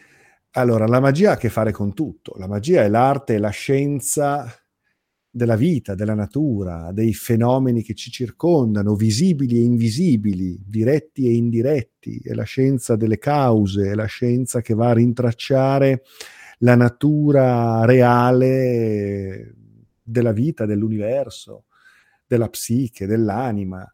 allora, 0.56 0.86
la 0.86 1.00
magia 1.00 1.30
ha 1.30 1.34
a 1.34 1.36
che 1.36 1.50
fare 1.50 1.70
con 1.70 1.92
tutto. 1.92 2.34
La 2.38 2.48
magia 2.48 2.82
è 2.82 2.88
l'arte 2.88 3.34
e 3.34 3.38
la 3.38 3.50
scienza 3.50 4.50
della 5.28 5.54
vita, 5.54 5.94
della 5.94 6.14
natura, 6.14 6.92
dei 6.92 7.12
fenomeni 7.12 7.82
che 7.82 7.92
ci 7.92 8.10
circondano, 8.10 8.94
visibili 8.94 9.58
e 9.58 9.64
invisibili, 9.64 10.58
diretti 10.66 11.26
e 11.26 11.34
indiretti. 11.34 12.20
È 12.24 12.32
la 12.32 12.44
scienza 12.44 12.96
delle 12.96 13.18
cause, 13.18 13.90
è 13.90 13.94
la 13.94 14.06
scienza 14.06 14.62
che 14.62 14.72
va 14.72 14.88
a 14.88 14.94
rintracciare 14.94 16.04
la 16.60 16.74
natura 16.74 17.84
reale 17.84 19.54
della 20.02 20.32
vita, 20.32 20.64
dell'universo, 20.64 21.64
della 22.26 22.48
psiche, 22.48 23.04
dell'anima. 23.04 23.86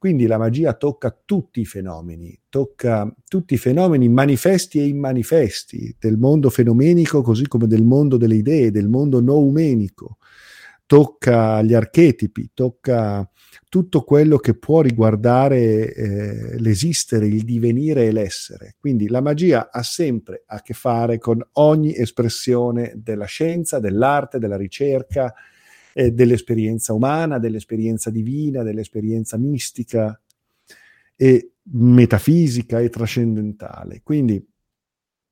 Quindi 0.00 0.26
la 0.26 0.38
magia 0.38 0.72
tocca 0.72 1.14
tutti 1.26 1.60
i 1.60 1.66
fenomeni, 1.66 2.34
tocca 2.48 3.14
tutti 3.28 3.52
i 3.52 3.58
fenomeni 3.58 4.08
manifesti 4.08 4.78
e 4.78 4.86
immanifesti 4.86 5.94
del 5.98 6.16
mondo 6.16 6.48
fenomenico, 6.48 7.20
così 7.20 7.46
come 7.46 7.66
del 7.66 7.84
mondo 7.84 8.16
delle 8.16 8.36
idee, 8.36 8.70
del 8.70 8.88
mondo 8.88 9.20
noumenico. 9.20 10.16
Tocca 10.86 11.60
gli 11.60 11.74
archetipi, 11.74 12.52
tocca 12.54 13.30
tutto 13.68 14.00
quello 14.00 14.38
che 14.38 14.54
può 14.54 14.80
riguardare 14.80 15.92
eh, 15.92 16.58
l'esistere, 16.58 17.26
il 17.26 17.42
divenire 17.44 18.06
e 18.06 18.12
l'essere. 18.12 18.76
Quindi 18.78 19.06
la 19.06 19.20
magia 19.20 19.68
ha 19.70 19.82
sempre 19.82 20.44
a 20.46 20.62
che 20.62 20.72
fare 20.72 21.18
con 21.18 21.46
ogni 21.52 21.94
espressione 21.94 22.94
della 22.96 23.26
scienza, 23.26 23.78
dell'arte, 23.78 24.38
della 24.38 24.56
ricerca, 24.56 25.34
eh, 26.00 26.12
dell'esperienza 26.12 26.94
umana, 26.94 27.38
dell'esperienza 27.38 28.08
divina, 28.08 28.62
dell'esperienza 28.62 29.36
mistica 29.36 30.18
e 31.14 31.52
metafisica 31.72 32.80
e 32.80 32.88
trascendentale. 32.88 34.00
Quindi 34.02 34.42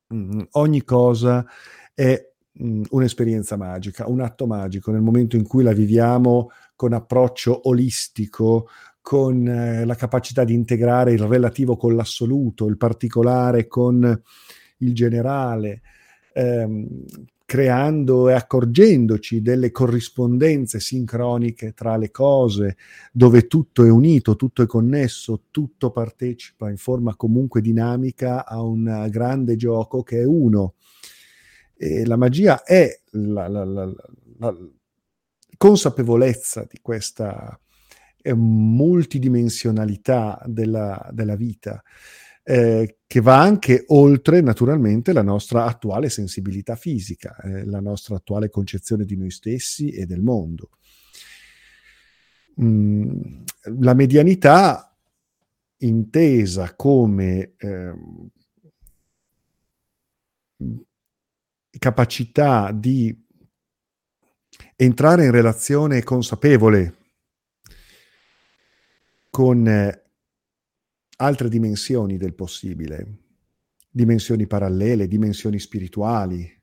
mh, 0.08 0.16
mm, 0.16 0.40
ogni 0.52 0.84
cosa 0.84 1.46
è 1.94 2.32
mh, 2.52 2.66
mm, 2.66 2.82
un'esperienza 2.90 3.56
magica, 3.56 4.06
un 4.08 4.20
atto 4.20 4.46
magico 4.46 4.90
nel 4.90 5.00
momento 5.00 5.36
in 5.36 5.44
cui 5.44 5.62
la 5.62 5.72
viviamo 5.72 6.50
con 6.76 6.92
approccio 6.92 7.66
olistico, 7.66 8.68
con 9.00 9.48
eh, 9.48 9.86
la 9.86 9.94
capacità 9.94 10.44
di 10.44 10.52
integrare 10.52 11.12
il 11.12 11.22
relativo 11.22 11.78
con 11.78 11.96
l'assoluto, 11.96 12.66
il 12.66 12.76
particolare 12.76 13.66
con 13.66 14.22
il 14.80 14.94
generale, 14.94 15.80
ehm, 16.34 16.86
creando 17.48 18.28
e 18.28 18.34
accorgendoci 18.34 19.40
delle 19.40 19.70
corrispondenze 19.70 20.80
sincroniche 20.80 21.72
tra 21.72 21.96
le 21.96 22.10
cose, 22.10 22.76
dove 23.10 23.46
tutto 23.46 23.86
è 23.86 23.90
unito, 23.90 24.36
tutto 24.36 24.60
è 24.60 24.66
connesso, 24.66 25.44
tutto 25.50 25.90
partecipa 25.90 26.68
in 26.68 26.76
forma 26.76 27.16
comunque 27.16 27.62
dinamica 27.62 28.44
a 28.44 28.60
un 28.60 29.06
grande 29.08 29.56
gioco 29.56 30.02
che 30.02 30.20
è 30.20 30.26
uno. 30.26 30.74
E 31.74 32.04
la 32.04 32.18
magia 32.18 32.64
è 32.64 33.00
la, 33.12 33.48
la, 33.48 33.64
la, 33.64 33.94
la 34.36 34.54
consapevolezza 35.56 36.66
di 36.68 36.80
questa 36.82 37.58
multidimensionalità 38.34 40.38
della, 40.44 41.08
della 41.12 41.34
vita, 41.34 41.82
eh, 42.50 43.00
che 43.06 43.20
va 43.20 43.42
anche 43.42 43.84
oltre 43.88 44.40
naturalmente 44.40 45.12
la 45.12 45.20
nostra 45.20 45.66
attuale 45.66 46.08
sensibilità 46.08 46.76
fisica, 46.76 47.36
eh, 47.42 47.66
la 47.66 47.80
nostra 47.80 48.16
attuale 48.16 48.48
concezione 48.48 49.04
di 49.04 49.18
noi 49.18 49.30
stessi 49.30 49.90
e 49.90 50.06
del 50.06 50.22
mondo. 50.22 50.70
Mm, 52.62 53.42
la 53.80 53.92
medianità 53.92 54.96
intesa 55.80 56.74
come 56.74 57.52
eh, 57.58 57.94
capacità 61.78 62.72
di 62.72 63.26
entrare 64.74 65.26
in 65.26 65.32
relazione 65.32 66.02
consapevole 66.02 66.94
con 69.28 69.68
eh, 69.68 70.07
altre 71.20 71.48
dimensioni 71.48 72.16
del 72.16 72.34
possibile, 72.34 73.18
dimensioni 73.90 74.46
parallele, 74.46 75.08
dimensioni 75.08 75.58
spirituali. 75.58 76.56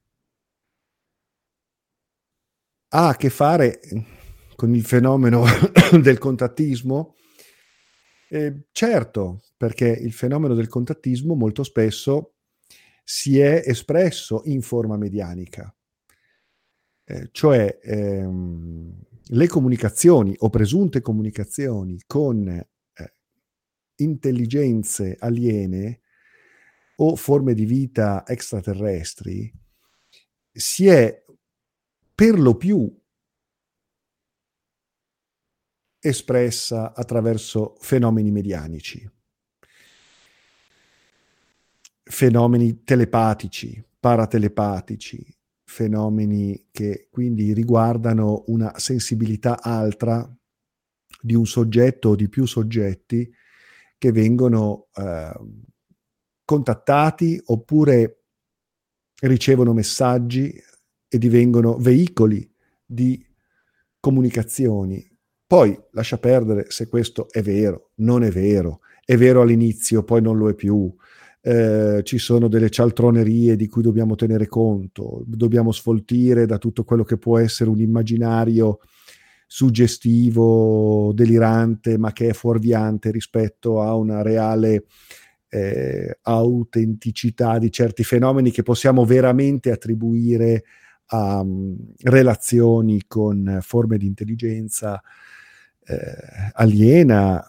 Ha 2.89 3.07
a 3.09 3.15
che 3.15 3.29
fare 3.29 3.79
con 4.55 4.73
il 4.73 4.85
fenomeno 4.85 5.43
del 6.01 6.17
contattismo? 6.17 7.15
Eh, 8.29 8.67
certo, 8.71 9.41
perché 9.57 9.87
il 9.87 10.13
fenomeno 10.13 10.53
del 10.53 10.67
contattismo 10.67 11.35
molto 11.35 11.63
spesso 11.63 12.35
si 13.03 13.39
è 13.39 13.61
espresso 13.65 14.41
in 14.45 14.61
forma 14.61 14.97
medianica, 14.97 15.73
eh, 17.03 17.29
cioè 17.31 17.77
ehm, 17.83 18.99
le 19.27 19.47
comunicazioni 19.47 20.33
o 20.39 20.49
presunte 20.49 21.01
comunicazioni 21.01 22.01
con 22.07 22.65
intelligenze 23.97 25.15
aliene 25.19 26.01
o 26.97 27.15
forme 27.15 27.53
di 27.53 27.65
vita 27.65 28.25
extraterrestri 28.25 29.51
si 30.51 30.87
è 30.87 31.23
per 32.13 32.39
lo 32.39 32.55
più 32.55 32.89
espressa 35.99 36.93
attraverso 36.93 37.75
fenomeni 37.79 38.31
medianici, 38.31 39.09
fenomeni 42.03 42.83
telepatici, 42.83 43.83
paratelepatici, 43.99 45.35
fenomeni 45.63 46.67
che 46.71 47.07
quindi 47.09 47.53
riguardano 47.53 48.43
una 48.47 48.77
sensibilità 48.77 49.61
altra 49.61 50.31
di 51.19 51.33
un 51.33 51.47
soggetto 51.47 52.09
o 52.09 52.15
di 52.15 52.29
più 52.29 52.45
soggetti 52.45 53.29
che 54.05 54.11
vengono 54.11 54.87
eh, 54.93 55.33
contattati 56.43 57.41
oppure 57.45 58.23
ricevono 59.21 59.73
messaggi 59.73 60.53
e 61.07 61.17
divengono 61.17 61.77
veicoli 61.77 62.47
di 62.85 63.25
comunicazioni 63.99 65.13
poi 65.47 65.79
lascia 65.91 66.17
perdere 66.17 66.65
se 66.69 66.87
questo 66.87 67.27
è 67.29 67.41
vero, 67.41 67.91
non 67.95 68.23
è 68.23 68.31
vero, 68.31 68.79
è 69.05 69.15
vero 69.15 69.41
all'inizio, 69.41 70.03
poi 70.03 70.21
non 70.21 70.37
lo 70.37 70.49
è 70.49 70.55
più. 70.55 70.91
Eh, 71.39 72.01
ci 72.03 72.17
sono 72.17 72.47
delle 72.47 72.71
cialtronerie 72.71 73.55
di 73.55 73.67
cui 73.67 73.83
dobbiamo 73.83 74.15
tenere 74.15 74.47
conto, 74.47 75.21
dobbiamo 75.27 75.71
sfoltire 75.71 76.47
da 76.47 76.57
tutto 76.57 76.83
quello 76.83 77.03
che 77.03 77.17
può 77.17 77.37
essere 77.37 77.69
un 77.69 77.79
immaginario 77.79 78.79
suggestivo, 79.55 81.13
delirante, 81.13 81.97
ma 81.97 82.11
che 82.11 82.27
è 82.27 82.33
fuorviante 82.33 83.09
rispetto 83.09 83.81
a 83.81 83.95
una 83.95 84.21
reale 84.21 84.83
eh, 85.47 86.19
autenticità 86.23 87.57
di 87.57 87.71
certi 87.71 88.03
fenomeni 88.03 88.51
che 88.51 88.63
possiamo 88.63 89.05
veramente 89.05 89.71
attribuire 89.71 90.65
a 91.05 91.39
um, 91.39 91.73
relazioni 92.01 93.05
con 93.07 93.59
forme 93.61 93.97
di 93.97 94.05
intelligenza 94.07 95.01
eh, 95.85 96.51
aliena 96.51 97.41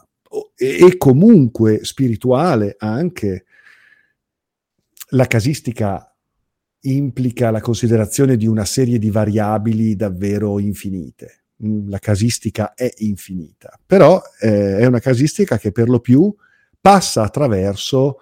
e, 0.54 0.86
e 0.86 0.96
comunque 0.98 1.84
spirituale 1.84 2.76
anche. 2.78 3.46
La 5.08 5.26
casistica 5.26 6.16
implica 6.82 7.50
la 7.50 7.60
considerazione 7.60 8.36
di 8.36 8.46
una 8.46 8.64
serie 8.64 9.00
di 9.00 9.10
variabili 9.10 9.96
davvero 9.96 10.60
infinite. 10.60 11.45
Mm, 11.64 11.88
la 11.88 11.98
casistica 11.98 12.74
è 12.74 12.92
infinita, 12.98 13.80
però 13.86 14.20
eh, 14.40 14.78
è 14.78 14.84
una 14.84 14.98
casistica 14.98 15.56
che 15.56 15.72
per 15.72 15.88
lo 15.88 16.00
più 16.00 16.34
passa 16.78 17.22
attraverso 17.22 18.18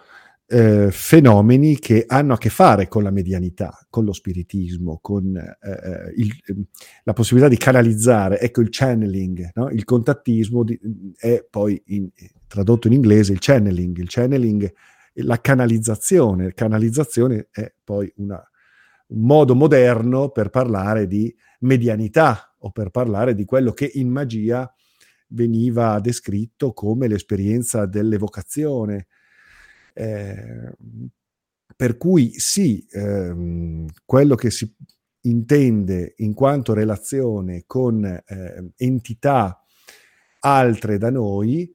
eh, 0.46 0.90
fenomeni 0.92 1.78
che 1.80 2.04
hanno 2.06 2.34
a 2.34 2.38
che 2.38 2.48
fare 2.48 2.86
con 2.86 3.02
la 3.02 3.10
medianità, 3.10 3.76
con 3.90 4.04
lo 4.04 4.12
spiritismo, 4.12 4.98
con 5.02 5.36
eh, 5.36 5.70
eh 5.70 6.12
il, 6.16 6.32
ehm, 6.46 6.64
la 7.02 7.12
possibilità 7.12 7.48
di 7.48 7.56
canalizzare, 7.56 8.38
ecco 8.38 8.60
il 8.60 8.68
channeling, 8.70 9.50
no? 9.54 9.68
il 9.70 9.84
contattismo 9.84 10.62
di, 10.62 10.78
è 11.16 11.44
poi 11.50 11.82
in, 11.86 12.08
tradotto 12.46 12.86
in 12.86 12.92
inglese 12.92 13.32
il 13.32 13.40
channeling, 13.40 13.98
il 13.98 14.08
channeling, 14.08 14.72
la 15.14 15.40
canalizzazione, 15.40 16.54
canalizzazione 16.54 17.48
è 17.50 17.72
poi 17.82 18.12
una, 18.16 18.40
un 19.08 19.26
modo 19.26 19.56
moderno 19.56 20.28
per 20.28 20.50
parlare 20.50 21.08
di 21.08 21.34
medianità 21.60 22.53
o 22.64 22.70
per 22.70 22.90
parlare 22.90 23.34
di 23.34 23.44
quello 23.44 23.72
che 23.72 23.90
in 23.94 24.08
magia 24.08 24.72
veniva 25.28 26.00
descritto 26.00 26.72
come 26.72 27.08
l'esperienza 27.08 27.86
dell'evocazione, 27.86 29.06
eh, 29.92 30.72
per 31.76 31.96
cui 31.96 32.32
sì, 32.38 32.86
ehm, 32.90 33.86
quello 34.04 34.34
che 34.34 34.50
si 34.50 34.74
intende 35.22 36.14
in 36.18 36.34
quanto 36.34 36.72
relazione 36.72 37.64
con 37.66 38.04
eh, 38.04 38.72
entità 38.76 39.62
altre 40.40 40.98
da 40.98 41.10
noi 41.10 41.74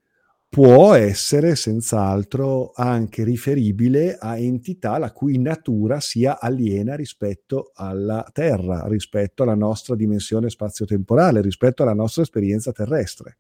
può 0.49 0.95
essere 0.95 1.55
senz'altro 1.55 2.71
anche 2.73 3.23
riferibile 3.23 4.17
a 4.17 4.35
entità 4.37 4.97
la 4.97 5.11
cui 5.11 5.37
natura 5.37 5.99
sia 5.99 6.39
aliena 6.39 6.95
rispetto 6.95 7.71
alla 7.75 8.27
Terra, 8.33 8.87
rispetto 8.87 9.43
alla 9.43 9.53
nostra 9.53 9.95
dimensione 9.95 10.49
spazio-temporale, 10.49 11.41
rispetto 11.41 11.83
alla 11.83 11.93
nostra 11.93 12.23
esperienza 12.23 12.71
terrestre. 12.71 13.37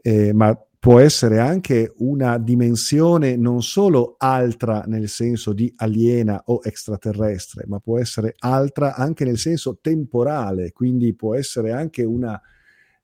Eh, 0.00 0.32
ma 0.32 0.58
può 0.78 0.98
essere 0.98 1.38
anche 1.38 1.92
una 1.98 2.38
dimensione 2.38 3.36
non 3.36 3.62
solo 3.62 4.14
altra 4.16 4.84
nel 4.86 5.10
senso 5.10 5.52
di 5.52 5.70
aliena 5.76 6.40
o 6.46 6.60
extraterrestre, 6.62 7.64
ma 7.66 7.78
può 7.78 7.98
essere 7.98 8.34
altra 8.38 8.94
anche 8.94 9.26
nel 9.26 9.36
senso 9.36 9.78
temporale, 9.82 10.72
quindi 10.72 11.14
può 11.14 11.34
essere 11.34 11.72
anche 11.72 12.02
una 12.02 12.40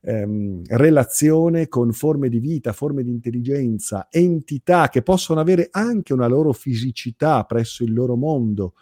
ehm, 0.07 0.63
relazione 0.69 1.69
con 1.69 1.93
forme 1.93 2.29
di 2.29 2.39
vita, 2.39 2.73
forme 2.73 3.03
di 3.03 3.11
intelligenza, 3.11 4.07
entità 4.09 4.89
che 4.89 5.03
possono 5.03 5.41
avere 5.41 5.69
anche 5.73 6.13
una 6.13 6.29
loro 6.29 6.53
fisicità 6.53 7.43
presso 7.45 7.83
il 7.83 7.93
loro 7.93 8.15
mondo 8.15 8.75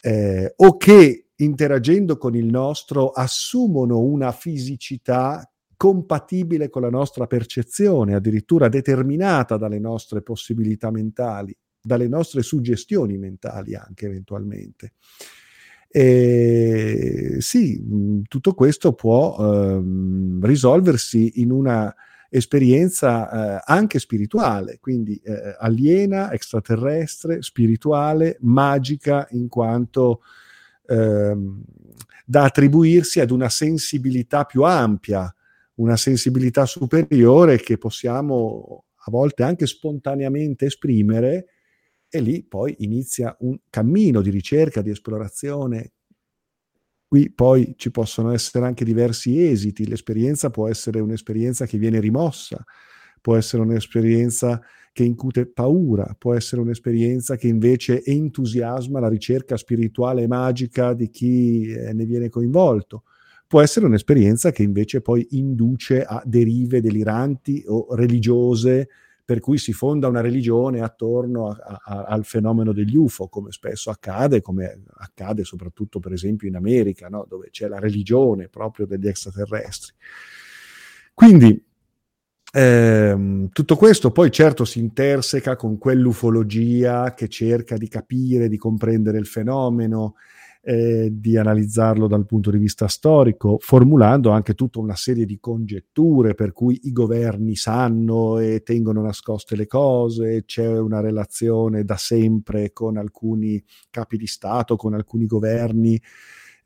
eh, 0.00 0.52
o 0.56 0.76
che 0.76 1.26
interagendo 1.36 2.16
con 2.16 2.34
il 2.34 2.46
nostro 2.46 3.10
assumono 3.10 3.98
una 4.00 4.32
fisicità 4.32 5.50
compatibile 5.76 6.70
con 6.70 6.82
la 6.82 6.90
nostra 6.90 7.26
percezione, 7.26 8.14
addirittura 8.14 8.68
determinata 8.68 9.56
dalle 9.56 9.78
nostre 9.78 10.22
possibilità 10.22 10.90
mentali, 10.90 11.56
dalle 11.80 12.08
nostre 12.08 12.42
suggestioni 12.42 13.16
mentali 13.16 13.74
anche 13.74 14.06
eventualmente. 14.06 14.94
E 15.90 17.36
sì, 17.38 17.82
tutto 18.28 18.54
questo 18.54 18.92
può 18.92 19.36
ehm, 19.38 20.44
risolversi 20.44 21.40
in 21.40 21.50
una 21.50 21.94
esperienza 22.30 23.56
eh, 23.56 23.62
anche 23.64 23.98
spirituale, 23.98 24.78
quindi 24.80 25.18
eh, 25.24 25.56
aliena, 25.58 26.32
extraterrestre, 26.32 27.42
spirituale, 27.42 28.36
magica, 28.40 29.26
in 29.30 29.48
quanto 29.48 30.20
ehm, 30.86 31.62
da 32.24 32.44
attribuirsi 32.44 33.20
ad 33.20 33.30
una 33.30 33.48
sensibilità 33.48 34.44
più 34.44 34.62
ampia 34.62 35.32
una 35.78 35.96
sensibilità 35.96 36.66
superiore 36.66 37.58
che 37.58 37.78
possiamo 37.78 38.84
a 39.04 39.10
volte 39.10 39.42
anche 39.42 39.66
spontaneamente 39.66 40.66
esprimere 40.66 41.46
e 42.08 42.20
lì 42.20 42.42
poi 42.42 42.74
inizia 42.78 43.36
un 43.40 43.58
cammino 43.68 44.20
di 44.20 44.30
ricerca, 44.30 44.82
di 44.82 44.90
esplorazione. 44.90 45.92
Qui 47.06 47.30
poi 47.32 47.74
ci 47.76 47.90
possono 47.90 48.32
essere 48.32 48.66
anche 48.66 48.84
diversi 48.84 49.40
esiti, 49.42 49.86
l'esperienza 49.86 50.50
può 50.50 50.68
essere 50.68 51.00
un'esperienza 51.00 51.66
che 51.66 51.78
viene 51.78 52.00
rimossa, 52.00 52.62
può 53.20 53.36
essere 53.36 53.62
un'esperienza 53.62 54.60
che 54.92 55.04
incute 55.04 55.46
paura, 55.46 56.14
può 56.18 56.34
essere 56.34 56.60
un'esperienza 56.60 57.36
che 57.36 57.48
invece 57.48 58.04
entusiasma 58.04 59.00
la 59.00 59.08
ricerca 59.08 59.56
spirituale 59.56 60.22
e 60.22 60.26
magica 60.26 60.92
di 60.92 61.08
chi 61.08 61.68
eh, 61.70 61.92
ne 61.92 62.04
viene 62.04 62.28
coinvolto 62.28 63.04
può 63.48 63.62
essere 63.62 63.86
un'esperienza 63.86 64.52
che 64.52 64.62
invece 64.62 65.00
poi 65.00 65.26
induce 65.30 66.04
a 66.04 66.22
derive 66.24 66.82
deliranti 66.82 67.64
o 67.66 67.94
religiose 67.94 68.88
per 69.28 69.40
cui 69.40 69.58
si 69.58 69.74
fonda 69.74 70.08
una 70.08 70.22
religione 70.22 70.80
attorno 70.80 71.50
a, 71.50 71.82
a, 71.84 72.04
al 72.04 72.24
fenomeno 72.24 72.72
degli 72.72 72.96
UFO, 72.96 73.28
come 73.28 73.52
spesso 73.52 73.90
accade, 73.90 74.40
come 74.40 74.84
accade 75.00 75.44
soprattutto 75.44 76.00
per 76.00 76.12
esempio 76.12 76.48
in 76.48 76.56
America, 76.56 77.08
no? 77.10 77.26
dove 77.28 77.50
c'è 77.50 77.68
la 77.68 77.78
religione 77.78 78.48
proprio 78.48 78.86
degli 78.86 79.06
extraterrestri. 79.06 79.92
Quindi 81.12 81.62
ehm, 82.54 83.50
tutto 83.50 83.76
questo 83.76 84.12
poi 84.12 84.30
certo 84.30 84.64
si 84.64 84.78
interseca 84.78 85.56
con 85.56 85.76
quell'ufologia 85.76 87.12
che 87.12 87.28
cerca 87.28 87.76
di 87.76 87.88
capire, 87.88 88.48
di 88.48 88.56
comprendere 88.56 89.18
il 89.18 89.26
fenomeno, 89.26 90.14
eh, 90.68 91.08
di 91.10 91.38
analizzarlo 91.38 92.06
dal 92.06 92.26
punto 92.26 92.50
di 92.50 92.58
vista 92.58 92.88
storico, 92.88 93.56
formulando 93.58 94.28
anche 94.28 94.52
tutta 94.52 94.80
una 94.80 94.96
serie 94.96 95.24
di 95.24 95.38
congetture 95.40 96.34
per 96.34 96.52
cui 96.52 96.78
i 96.82 96.92
governi 96.92 97.56
sanno 97.56 98.38
e 98.38 98.62
tengono 98.62 99.00
nascoste 99.00 99.56
le 99.56 99.66
cose, 99.66 100.44
c'è 100.44 100.78
una 100.78 101.00
relazione 101.00 101.84
da 101.84 101.96
sempre 101.96 102.74
con 102.74 102.98
alcuni 102.98 103.64
capi 103.88 104.18
di 104.18 104.26
Stato, 104.26 104.76
con 104.76 104.92
alcuni 104.92 105.24
governi 105.24 105.98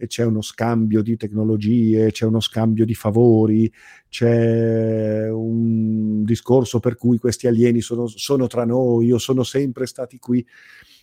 c'è 0.04 0.24
uno 0.24 0.40
scambio 0.40 1.00
di 1.00 1.16
tecnologie, 1.16 2.10
c'è 2.10 2.26
uno 2.26 2.40
scambio 2.40 2.84
di 2.84 2.94
favori, 2.94 3.72
c'è 4.08 5.30
un 5.30 6.24
discorso 6.24 6.80
per 6.80 6.96
cui 6.96 7.18
questi 7.18 7.46
alieni 7.46 7.80
sono, 7.80 8.08
sono 8.08 8.48
tra 8.48 8.64
noi 8.64 9.12
o 9.12 9.18
sono 9.18 9.44
sempre 9.44 9.86
stati 9.86 10.18
qui 10.18 10.44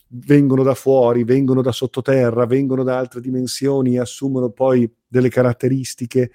vengono 0.09 0.63
da 0.63 0.73
fuori, 0.73 1.23
vengono 1.23 1.61
da 1.61 1.71
sottoterra, 1.71 2.45
vengono 2.45 2.83
da 2.83 2.97
altre 2.97 3.21
dimensioni 3.21 3.97
assumono 3.97 4.49
poi 4.49 4.91
delle 5.07 5.29
caratteristiche. 5.29 6.31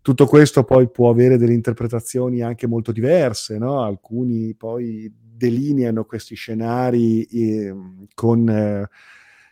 Tutto 0.00 0.26
questo 0.26 0.64
poi 0.64 0.88
può 0.90 1.10
avere 1.10 1.36
delle 1.36 1.52
interpretazioni 1.52 2.40
anche 2.42 2.66
molto 2.66 2.92
diverse, 2.92 3.58
no? 3.58 3.82
alcuni 3.82 4.54
poi 4.54 5.12
delineano 5.14 6.04
questi 6.04 6.34
scenari 6.34 7.24
eh, 7.24 7.74
con 8.14 8.48
eh, 8.48 8.88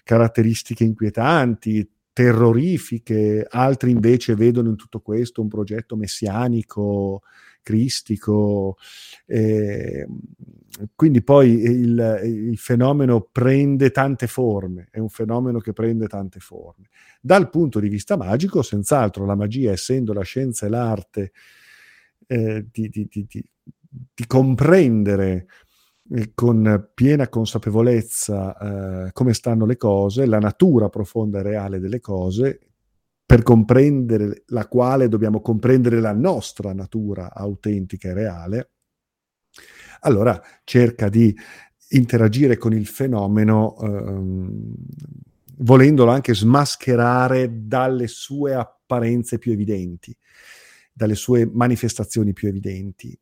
caratteristiche 0.03 0.85
inquietanti, 0.85 1.89
terrorifiche, 2.13 3.47
altri 3.49 3.91
invece 3.91 4.35
vedono 4.35 4.71
in 4.71 4.77
tutto 4.77 5.01
questo 5.01 5.43
un 5.43 5.49
progetto 5.49 5.97
messianico, 5.97 7.23
cristico. 7.67 8.77
Eh, 9.27 10.07
quindi 10.95 11.23
poi 11.23 11.51
il, 11.51 12.21
il, 12.25 12.59
fenomeno 12.59 13.29
prende 13.33 13.91
tante 13.91 14.29
forme, 14.29 14.87
è 14.93 15.01
un 15.01 15.09
fenomeno 15.09 15.59
che 15.59 15.73
prende 15.73 16.07
tante 16.07 16.39
forme. 16.39 16.91
Dal 17.21 17.51
punto 17.51 17.81
di 17.81 17.89
vista 17.89 18.17
magico, 18.17 18.63
senz'altro, 18.63 19.27
la 19.27 19.35
magia, 19.35 19.73
essendo 19.73 20.13
la 20.13 20.23
scienza 20.23 20.67
e 20.67 20.69
l'arte 20.69 21.33
eh, 22.27 22.67
di, 22.71 22.89
di, 22.89 23.09
di, 23.11 23.27
di, 23.27 24.27
comprendere 24.29 25.47
eh, 26.11 26.31
con 26.35 26.91
piena 26.95 27.29
consapevolezza 27.29 29.07
eh, 29.07 29.13
come 29.13 29.35
stanno 29.35 29.67
le 29.67 29.77
cose, 29.77 30.27
la 30.27 30.39
natura 30.39 30.89
profonda 30.89 31.41
e 31.41 31.43
reale 31.43 31.81
delle 31.81 32.01
cose, 32.01 32.61
per 33.27 33.43
comprendere 33.43 34.45
la 34.47 34.69
quale 34.69 35.09
dobbiamo 35.09 35.41
comprendere 35.41 36.01
la 36.01 36.13
nostra 36.13 36.73
natura 36.73 37.35
autentica 37.35 38.09
e 38.09 38.15
reale, 38.15 38.71
allora 40.01 40.41
cerca 40.63 41.09
di 41.09 41.37
interagire 41.89 42.57
con 42.57 42.73
il 42.73 42.87
fenomeno 42.87 43.77
ehm, 43.81 44.75
volendolo 45.59 46.11
anche 46.11 46.35
smascherare 46.35 47.67
dalle 47.67 48.07
sue 48.07 48.55
apparenze 48.55 49.39
più 49.39 49.53
evidenti, 49.53 50.17
dalle 50.93 51.15
sue 51.15 51.49
manifestazioni 51.53 52.33
più 52.33 52.49
evidenti, 52.49 53.19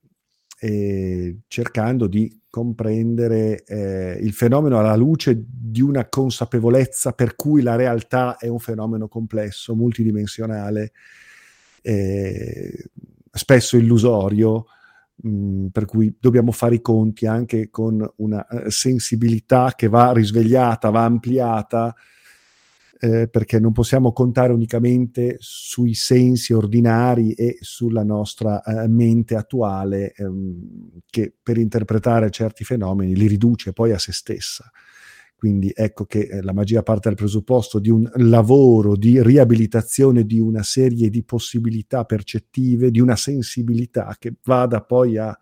e 0.64 1.40
cercando 1.46 2.07
di 2.07 2.40
comprendere 2.48 3.64
eh, 3.64 4.18
il 4.20 4.33
fenomeno 4.33 4.79
alla 4.79 4.96
luce 4.96 5.44
di 5.46 5.83
una 5.83 6.09
consapevolezza 6.09 7.12
per 7.12 7.35
cui 7.35 7.62
la 7.62 7.77
realtà 7.77 8.37
è 8.37 8.48
un 8.48 8.61
fenomeno 8.61 9.09
complesso, 9.09 9.74
multidimensionale, 9.74 10.92
eh, 11.83 12.85
spesso 13.31 13.77
illusorio, 13.77 14.66
Mm, 15.27 15.68
per 15.68 15.85
cui 15.85 16.14
dobbiamo 16.18 16.50
fare 16.50 16.74
i 16.74 16.81
conti 16.81 17.24
anche 17.24 17.70
con 17.70 18.05
una 18.16 18.44
uh, 18.50 18.68
sensibilità 18.68 19.72
che 19.77 19.87
va 19.87 20.12
risvegliata, 20.12 20.90
va 20.90 21.05
ampliata, 21.05 21.94
eh, 23.05 23.29
perché 23.29 23.61
non 23.61 23.73
possiamo 23.73 24.12
contare 24.12 24.55
unicamente 24.55 25.37
sui 25.38 25.93
sensi 25.93 26.55
ordinari 26.55 27.33
e 27.33 27.59
sulla 27.61 28.03
nostra 28.03 28.62
uh, 28.64 28.88
mente 28.88 29.35
attuale 29.37 30.14
ehm, 30.14 31.01
che 31.11 31.35
per 31.43 31.59
interpretare 31.59 32.31
certi 32.31 32.64
fenomeni 32.64 33.14
li 33.14 33.27
riduce 33.27 33.75
poi 33.75 33.93
a 33.93 33.99
se 33.99 34.12
stessa. 34.12 34.71
Quindi 35.37 35.71
ecco 35.75 36.07
che 36.07 36.21
eh, 36.21 36.40
la 36.40 36.55
magia 36.55 36.83
parte 36.83 37.09
dal 37.09 37.19
presupposto 37.19 37.79
di 37.79 37.90
un 37.90 38.11
lavoro 38.14 38.97
di 38.97 39.23
riabilitazione 39.23 40.25
di 40.25 40.40
una 40.40 40.62
serie 40.62 41.11
di 41.11 41.23
possibilità 41.25 42.07
percettive, 42.07 42.90
di 42.90 43.01
una 43.01 43.17
sensibilità 43.17 44.17
che 44.19 44.33
vada 44.45 44.81
poi 44.81 45.19
a 45.19 45.38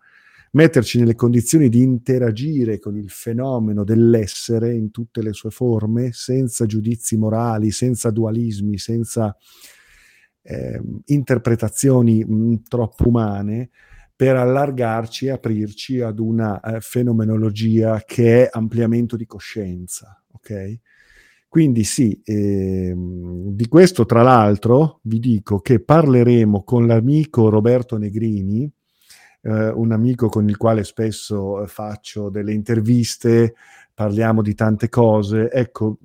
metterci 0.53 0.99
nelle 0.99 1.15
condizioni 1.15 1.69
di 1.69 1.81
interagire 1.81 2.79
con 2.79 2.95
il 2.97 3.09
fenomeno 3.09 3.83
dell'essere 3.83 4.73
in 4.73 4.91
tutte 4.91 5.21
le 5.21 5.33
sue 5.33 5.49
forme, 5.49 6.11
senza 6.11 6.65
giudizi 6.65 7.17
morali, 7.17 7.71
senza 7.71 8.11
dualismi, 8.11 8.77
senza 8.77 9.35
eh, 10.43 10.81
interpretazioni 11.05 12.23
mh, 12.23 12.33
mm, 12.33 12.53
troppo 12.67 13.07
umane, 13.07 13.69
per 14.15 14.35
allargarci 14.35 15.25
e 15.25 15.31
aprirci 15.31 16.01
ad 16.01 16.19
una 16.19 16.59
eh, 16.59 16.79
fenomenologia 16.81 18.03
che 18.05 18.45
è 18.45 18.49
ampliamento 18.51 19.15
di 19.15 19.25
coscienza. 19.25 20.23
Ok? 20.33 20.79
Quindi 21.49 21.83
sì, 21.83 22.19
ehm, 22.23 23.49
di 23.51 23.67
questo 23.67 24.05
tra 24.05 24.21
l'altro 24.21 24.99
vi 25.03 25.19
dico 25.19 25.59
che 25.59 25.83
parleremo 25.83 26.63
con 26.63 26.87
l'amico 26.87 27.49
Roberto 27.49 27.97
Negrini, 27.97 28.71
eh, 29.43 29.69
un 29.69 29.91
amico 29.91 30.29
con 30.29 30.49
il 30.49 30.57
quale 30.57 30.83
spesso 30.83 31.63
eh, 31.63 31.67
faccio 31.67 32.29
delle 32.29 32.53
interviste, 32.53 33.55
parliamo 33.93 34.41
di 34.41 34.55
tante 34.55 34.89
cose. 34.89 35.51
Ecco, 35.51 35.99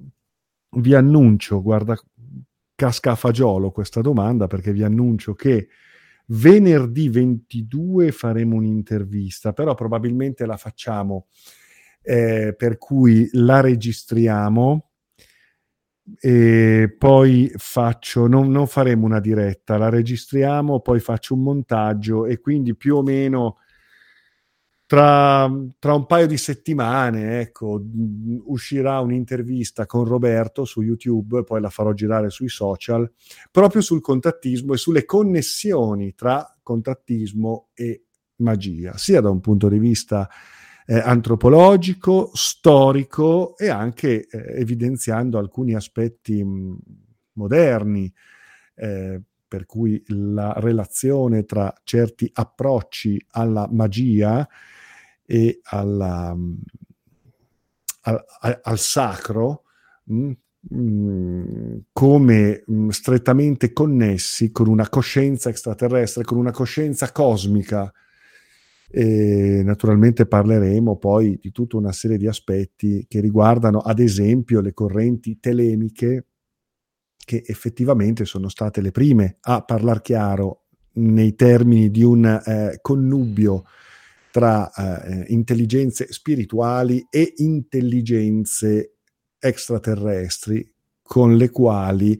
vi 0.77 0.95
annuncio, 0.95 1.63
guarda, 1.63 1.99
casca 2.75 3.13
a 3.13 3.17
fagiolo 3.17 3.71
questa 3.71 4.01
domanda 4.01 4.47
perché 4.47 4.73
vi 4.73 4.83
annuncio 4.83 5.35
che 5.35 5.69
Venerdì 6.31 7.09
22 7.09 8.13
faremo 8.13 8.57
un'intervista, 8.57 9.55
però 9.55 9.75
probabilmente 9.75 10.45
la 10.45 10.59
facciamo, 10.59 11.29
eh, 12.03 12.55
per 12.55 12.77
cui 12.77 13.29
la 13.33 13.61
registriamo 13.61 14.88
e 16.21 16.95
poi 16.97 17.51
faccio, 17.57 18.27
non, 18.27 18.51
non 18.51 18.67
faremo 18.67 19.05
una 19.05 19.21
diretta, 19.21 19.77
la 19.77 19.89
registriamo, 19.89 20.81
poi 20.81 21.01
faccio 21.01 21.35
un 21.35 21.43
montaggio 21.43 22.27
e 22.27 22.41
quindi 22.41 22.75
più 22.75 22.97
o 22.97 23.03
meno 23.03 23.59
tra, 24.89 25.53
tra, 25.79 25.93
un 25.93 26.07
paio 26.07 26.27
di 26.27 26.39
settimane, 26.39 27.41
ecco, 27.41 27.85
uscirà 28.47 29.01
un'intervista 29.01 29.85
con 29.85 30.05
Roberto 30.05 30.65
su 30.65 30.81
YouTube, 30.81 31.45
poi 31.45 31.61
la 31.61 31.69
farò 31.69 31.93
girare 31.93 32.31
sui 32.31 32.49
social, 32.49 33.13
proprio 33.51 33.83
sul 33.83 34.01
contattismo 34.01 34.73
e 34.73 34.79
sulle 34.79 35.05
connessioni 35.05 36.15
tra 36.15 36.57
contattismo 36.63 37.69
e 37.75 38.05
magia, 38.37 38.97
sia 38.97 39.21
da 39.21 39.29
un 39.29 39.41
punto 39.41 39.69
di 39.69 39.79
vista 39.79 40.27
eh, 40.91 40.99
antropologico, 40.99 42.31
storico 42.33 43.55
e 43.59 43.69
anche 43.69 44.27
eh, 44.27 44.61
evidenziando 44.61 45.37
alcuni 45.37 45.75
aspetti 45.75 46.43
mh, 46.43 46.79
moderni. 47.35 48.11
Eh, 48.75 49.21
per 49.49 49.65
cui 49.65 50.03
la 50.09 50.53
relazione 50.59 51.45
tra 51.45 51.75
certi 51.83 52.31
approcci 52.35 53.25
alla 53.31 53.67
magia 53.71 54.47
e 55.25 55.61
alla, 55.63 56.37
al, 58.03 58.25
al, 58.63 58.79
sacro 58.79 59.63
mh, 60.05 60.31
mm, 60.75 61.77
come 61.93 62.63
strettamente 62.91 63.73
connessi 63.73 64.53
con 64.53 64.69
una 64.69 64.89
coscienza 64.91 65.49
extraterrestre, 65.49 66.25
con 66.25 66.37
una 66.37 66.53
coscienza 66.53 67.11
cosmica. 67.11 67.91
E 68.91 69.63
naturalmente 69.65 70.27
parleremo 70.27 70.97
poi 70.97 71.39
di 71.41 71.53
tutta 71.53 71.77
una 71.77 71.93
serie 71.93 72.17
di 72.17 72.27
aspetti 72.27 73.05
che 73.07 73.21
riguardano 73.21 73.81
ad 73.81 73.99
esempio 73.99 74.61
le 74.61 74.73
correnti 74.73 75.39
telemiche 75.39 76.27
che 77.29 77.43
effettivamente 77.47 78.25
sono 78.25 78.49
state 78.49 78.81
le 78.81 78.91
prime 78.91 79.37
a 79.43 79.63
parlare 79.63 80.01
chiaro 80.01 80.63
nei 80.93 81.35
termini 81.35 81.91
di 81.91 82.03
un 82.03 82.25
eh, 82.25 82.79
connubio 82.81 83.65
tra 84.31 84.73
eh, 84.73 85.25
intelligenze 85.29 86.11
spirituali 86.11 87.07
e 87.11 87.35
intelligenze 87.37 88.95
extraterrestri 89.39 90.73
con 91.03 91.37
le 91.37 91.51
quali 91.51 92.19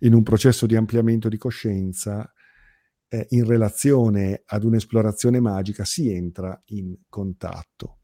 in 0.00 0.12
un 0.12 0.22
processo 0.22 0.66
di 0.66 0.76
ampliamento 0.76 1.28
di 1.28 1.38
coscienza, 1.38 2.30
eh, 3.14 3.26
in 3.30 3.44
relazione 3.44 4.42
ad 4.44 4.64
un'esplorazione 4.64 5.40
magica, 5.40 5.84
si 5.84 6.12
entra 6.12 6.60
in 6.66 6.94
contatto. 7.08 7.98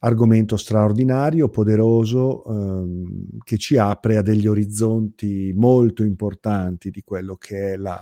Argomento 0.00 0.56
straordinario, 0.56 1.48
poderoso, 1.48 2.44
ehm, 2.44 3.38
che 3.42 3.58
ci 3.58 3.76
apre 3.76 4.16
a 4.16 4.22
degli 4.22 4.46
orizzonti 4.46 5.52
molto 5.54 6.04
importanti 6.04 6.90
di 6.90 7.02
quello 7.02 7.36
che 7.36 7.72
è 7.72 7.76
la 7.76 8.00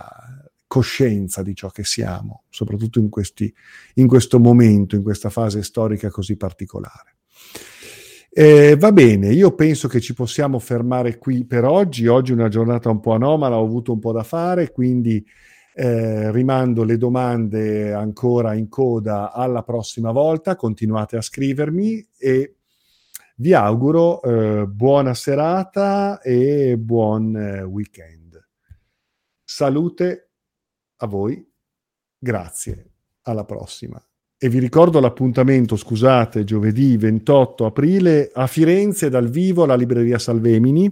coscienza 0.67 1.41
di 1.41 1.55
ciò 1.55 1.69
che 1.69 1.83
siamo, 1.83 2.43
soprattutto 2.49 2.99
in, 2.99 3.09
questi, 3.09 3.51
in 3.95 4.07
questo 4.07 4.39
momento, 4.39 4.95
in 4.95 5.03
questa 5.03 5.29
fase 5.29 5.63
storica 5.63 6.09
così 6.09 6.37
particolare. 6.37 7.15
Eh, 8.29 8.75
va 8.77 8.91
bene, 8.91 9.33
io 9.33 9.55
penso 9.55 9.87
che 9.87 9.99
ci 9.99 10.13
possiamo 10.13 10.59
fermare 10.59 11.17
qui 11.17 11.45
per 11.45 11.63
oggi. 11.63 12.05
Oggi 12.05 12.31
è 12.31 12.35
una 12.35 12.49
giornata 12.49 12.91
un 12.91 12.99
po' 12.99 13.13
anomala, 13.13 13.57
ho 13.57 13.65
avuto 13.65 13.93
un 13.93 13.99
po' 13.99 14.11
da 14.11 14.21
fare, 14.21 14.71
quindi 14.71 15.25
eh, 15.79 16.31
rimando 16.31 16.83
le 16.83 16.97
domande 16.97 17.93
ancora 17.93 18.55
in 18.55 18.67
coda 18.67 19.31
alla 19.31 19.61
prossima 19.61 20.11
volta. 20.11 20.55
Continuate 20.55 21.17
a 21.17 21.21
scrivermi 21.21 22.07
e 22.17 22.55
vi 23.35 23.53
auguro 23.53 24.23
eh, 24.23 24.65
buona 24.65 25.13
serata 25.13 26.19
e 26.19 26.75
buon 26.79 27.35
eh, 27.35 27.61
weekend. 27.61 28.43
Salute 29.43 30.31
a 30.97 31.05
voi, 31.05 31.47
grazie, 32.17 32.93
alla 33.21 33.45
prossima. 33.45 34.03
E 34.35 34.49
vi 34.49 34.57
ricordo 34.57 34.99
l'appuntamento, 34.99 35.75
scusate, 35.75 36.43
giovedì 36.43 36.97
28 36.97 37.67
aprile 37.67 38.31
a 38.33 38.47
Firenze 38.47 39.11
dal 39.11 39.29
vivo 39.29 39.61
alla 39.61 39.75
Libreria 39.75 40.17
Salvemini, 40.17 40.91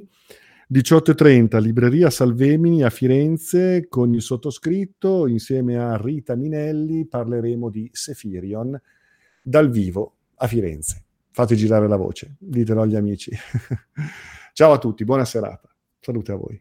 18.30 0.74 1.62
Libreria 1.62 2.10
Salvemini 2.10 2.82
a 2.82 2.90
Firenze 2.90 3.86
con 3.88 4.16
il 4.16 4.22
sottoscritto 4.24 5.28
insieme 5.28 5.78
a 5.78 5.96
Rita 5.96 6.36
Minelli 6.36 7.06
parleremo 7.06 7.70
di 7.70 7.88
Sefirion 7.94 8.80
dal 9.44 9.70
vivo 9.70 10.16
a 10.38 10.48
Firenze. 10.48 11.04
Fate 11.30 11.56
girare 11.56 11.88
la 11.88 11.98
voce, 11.98 12.36
ditelo 12.40 12.82
agli 12.82 12.96
amici. 12.96 13.30
Ciao 14.54 14.72
a 14.72 14.80
tutti, 14.80 15.04
buona 15.04 15.26
serata. 15.26 15.70
Salute 16.00 16.32
a 16.32 16.36
voi. 16.36 16.60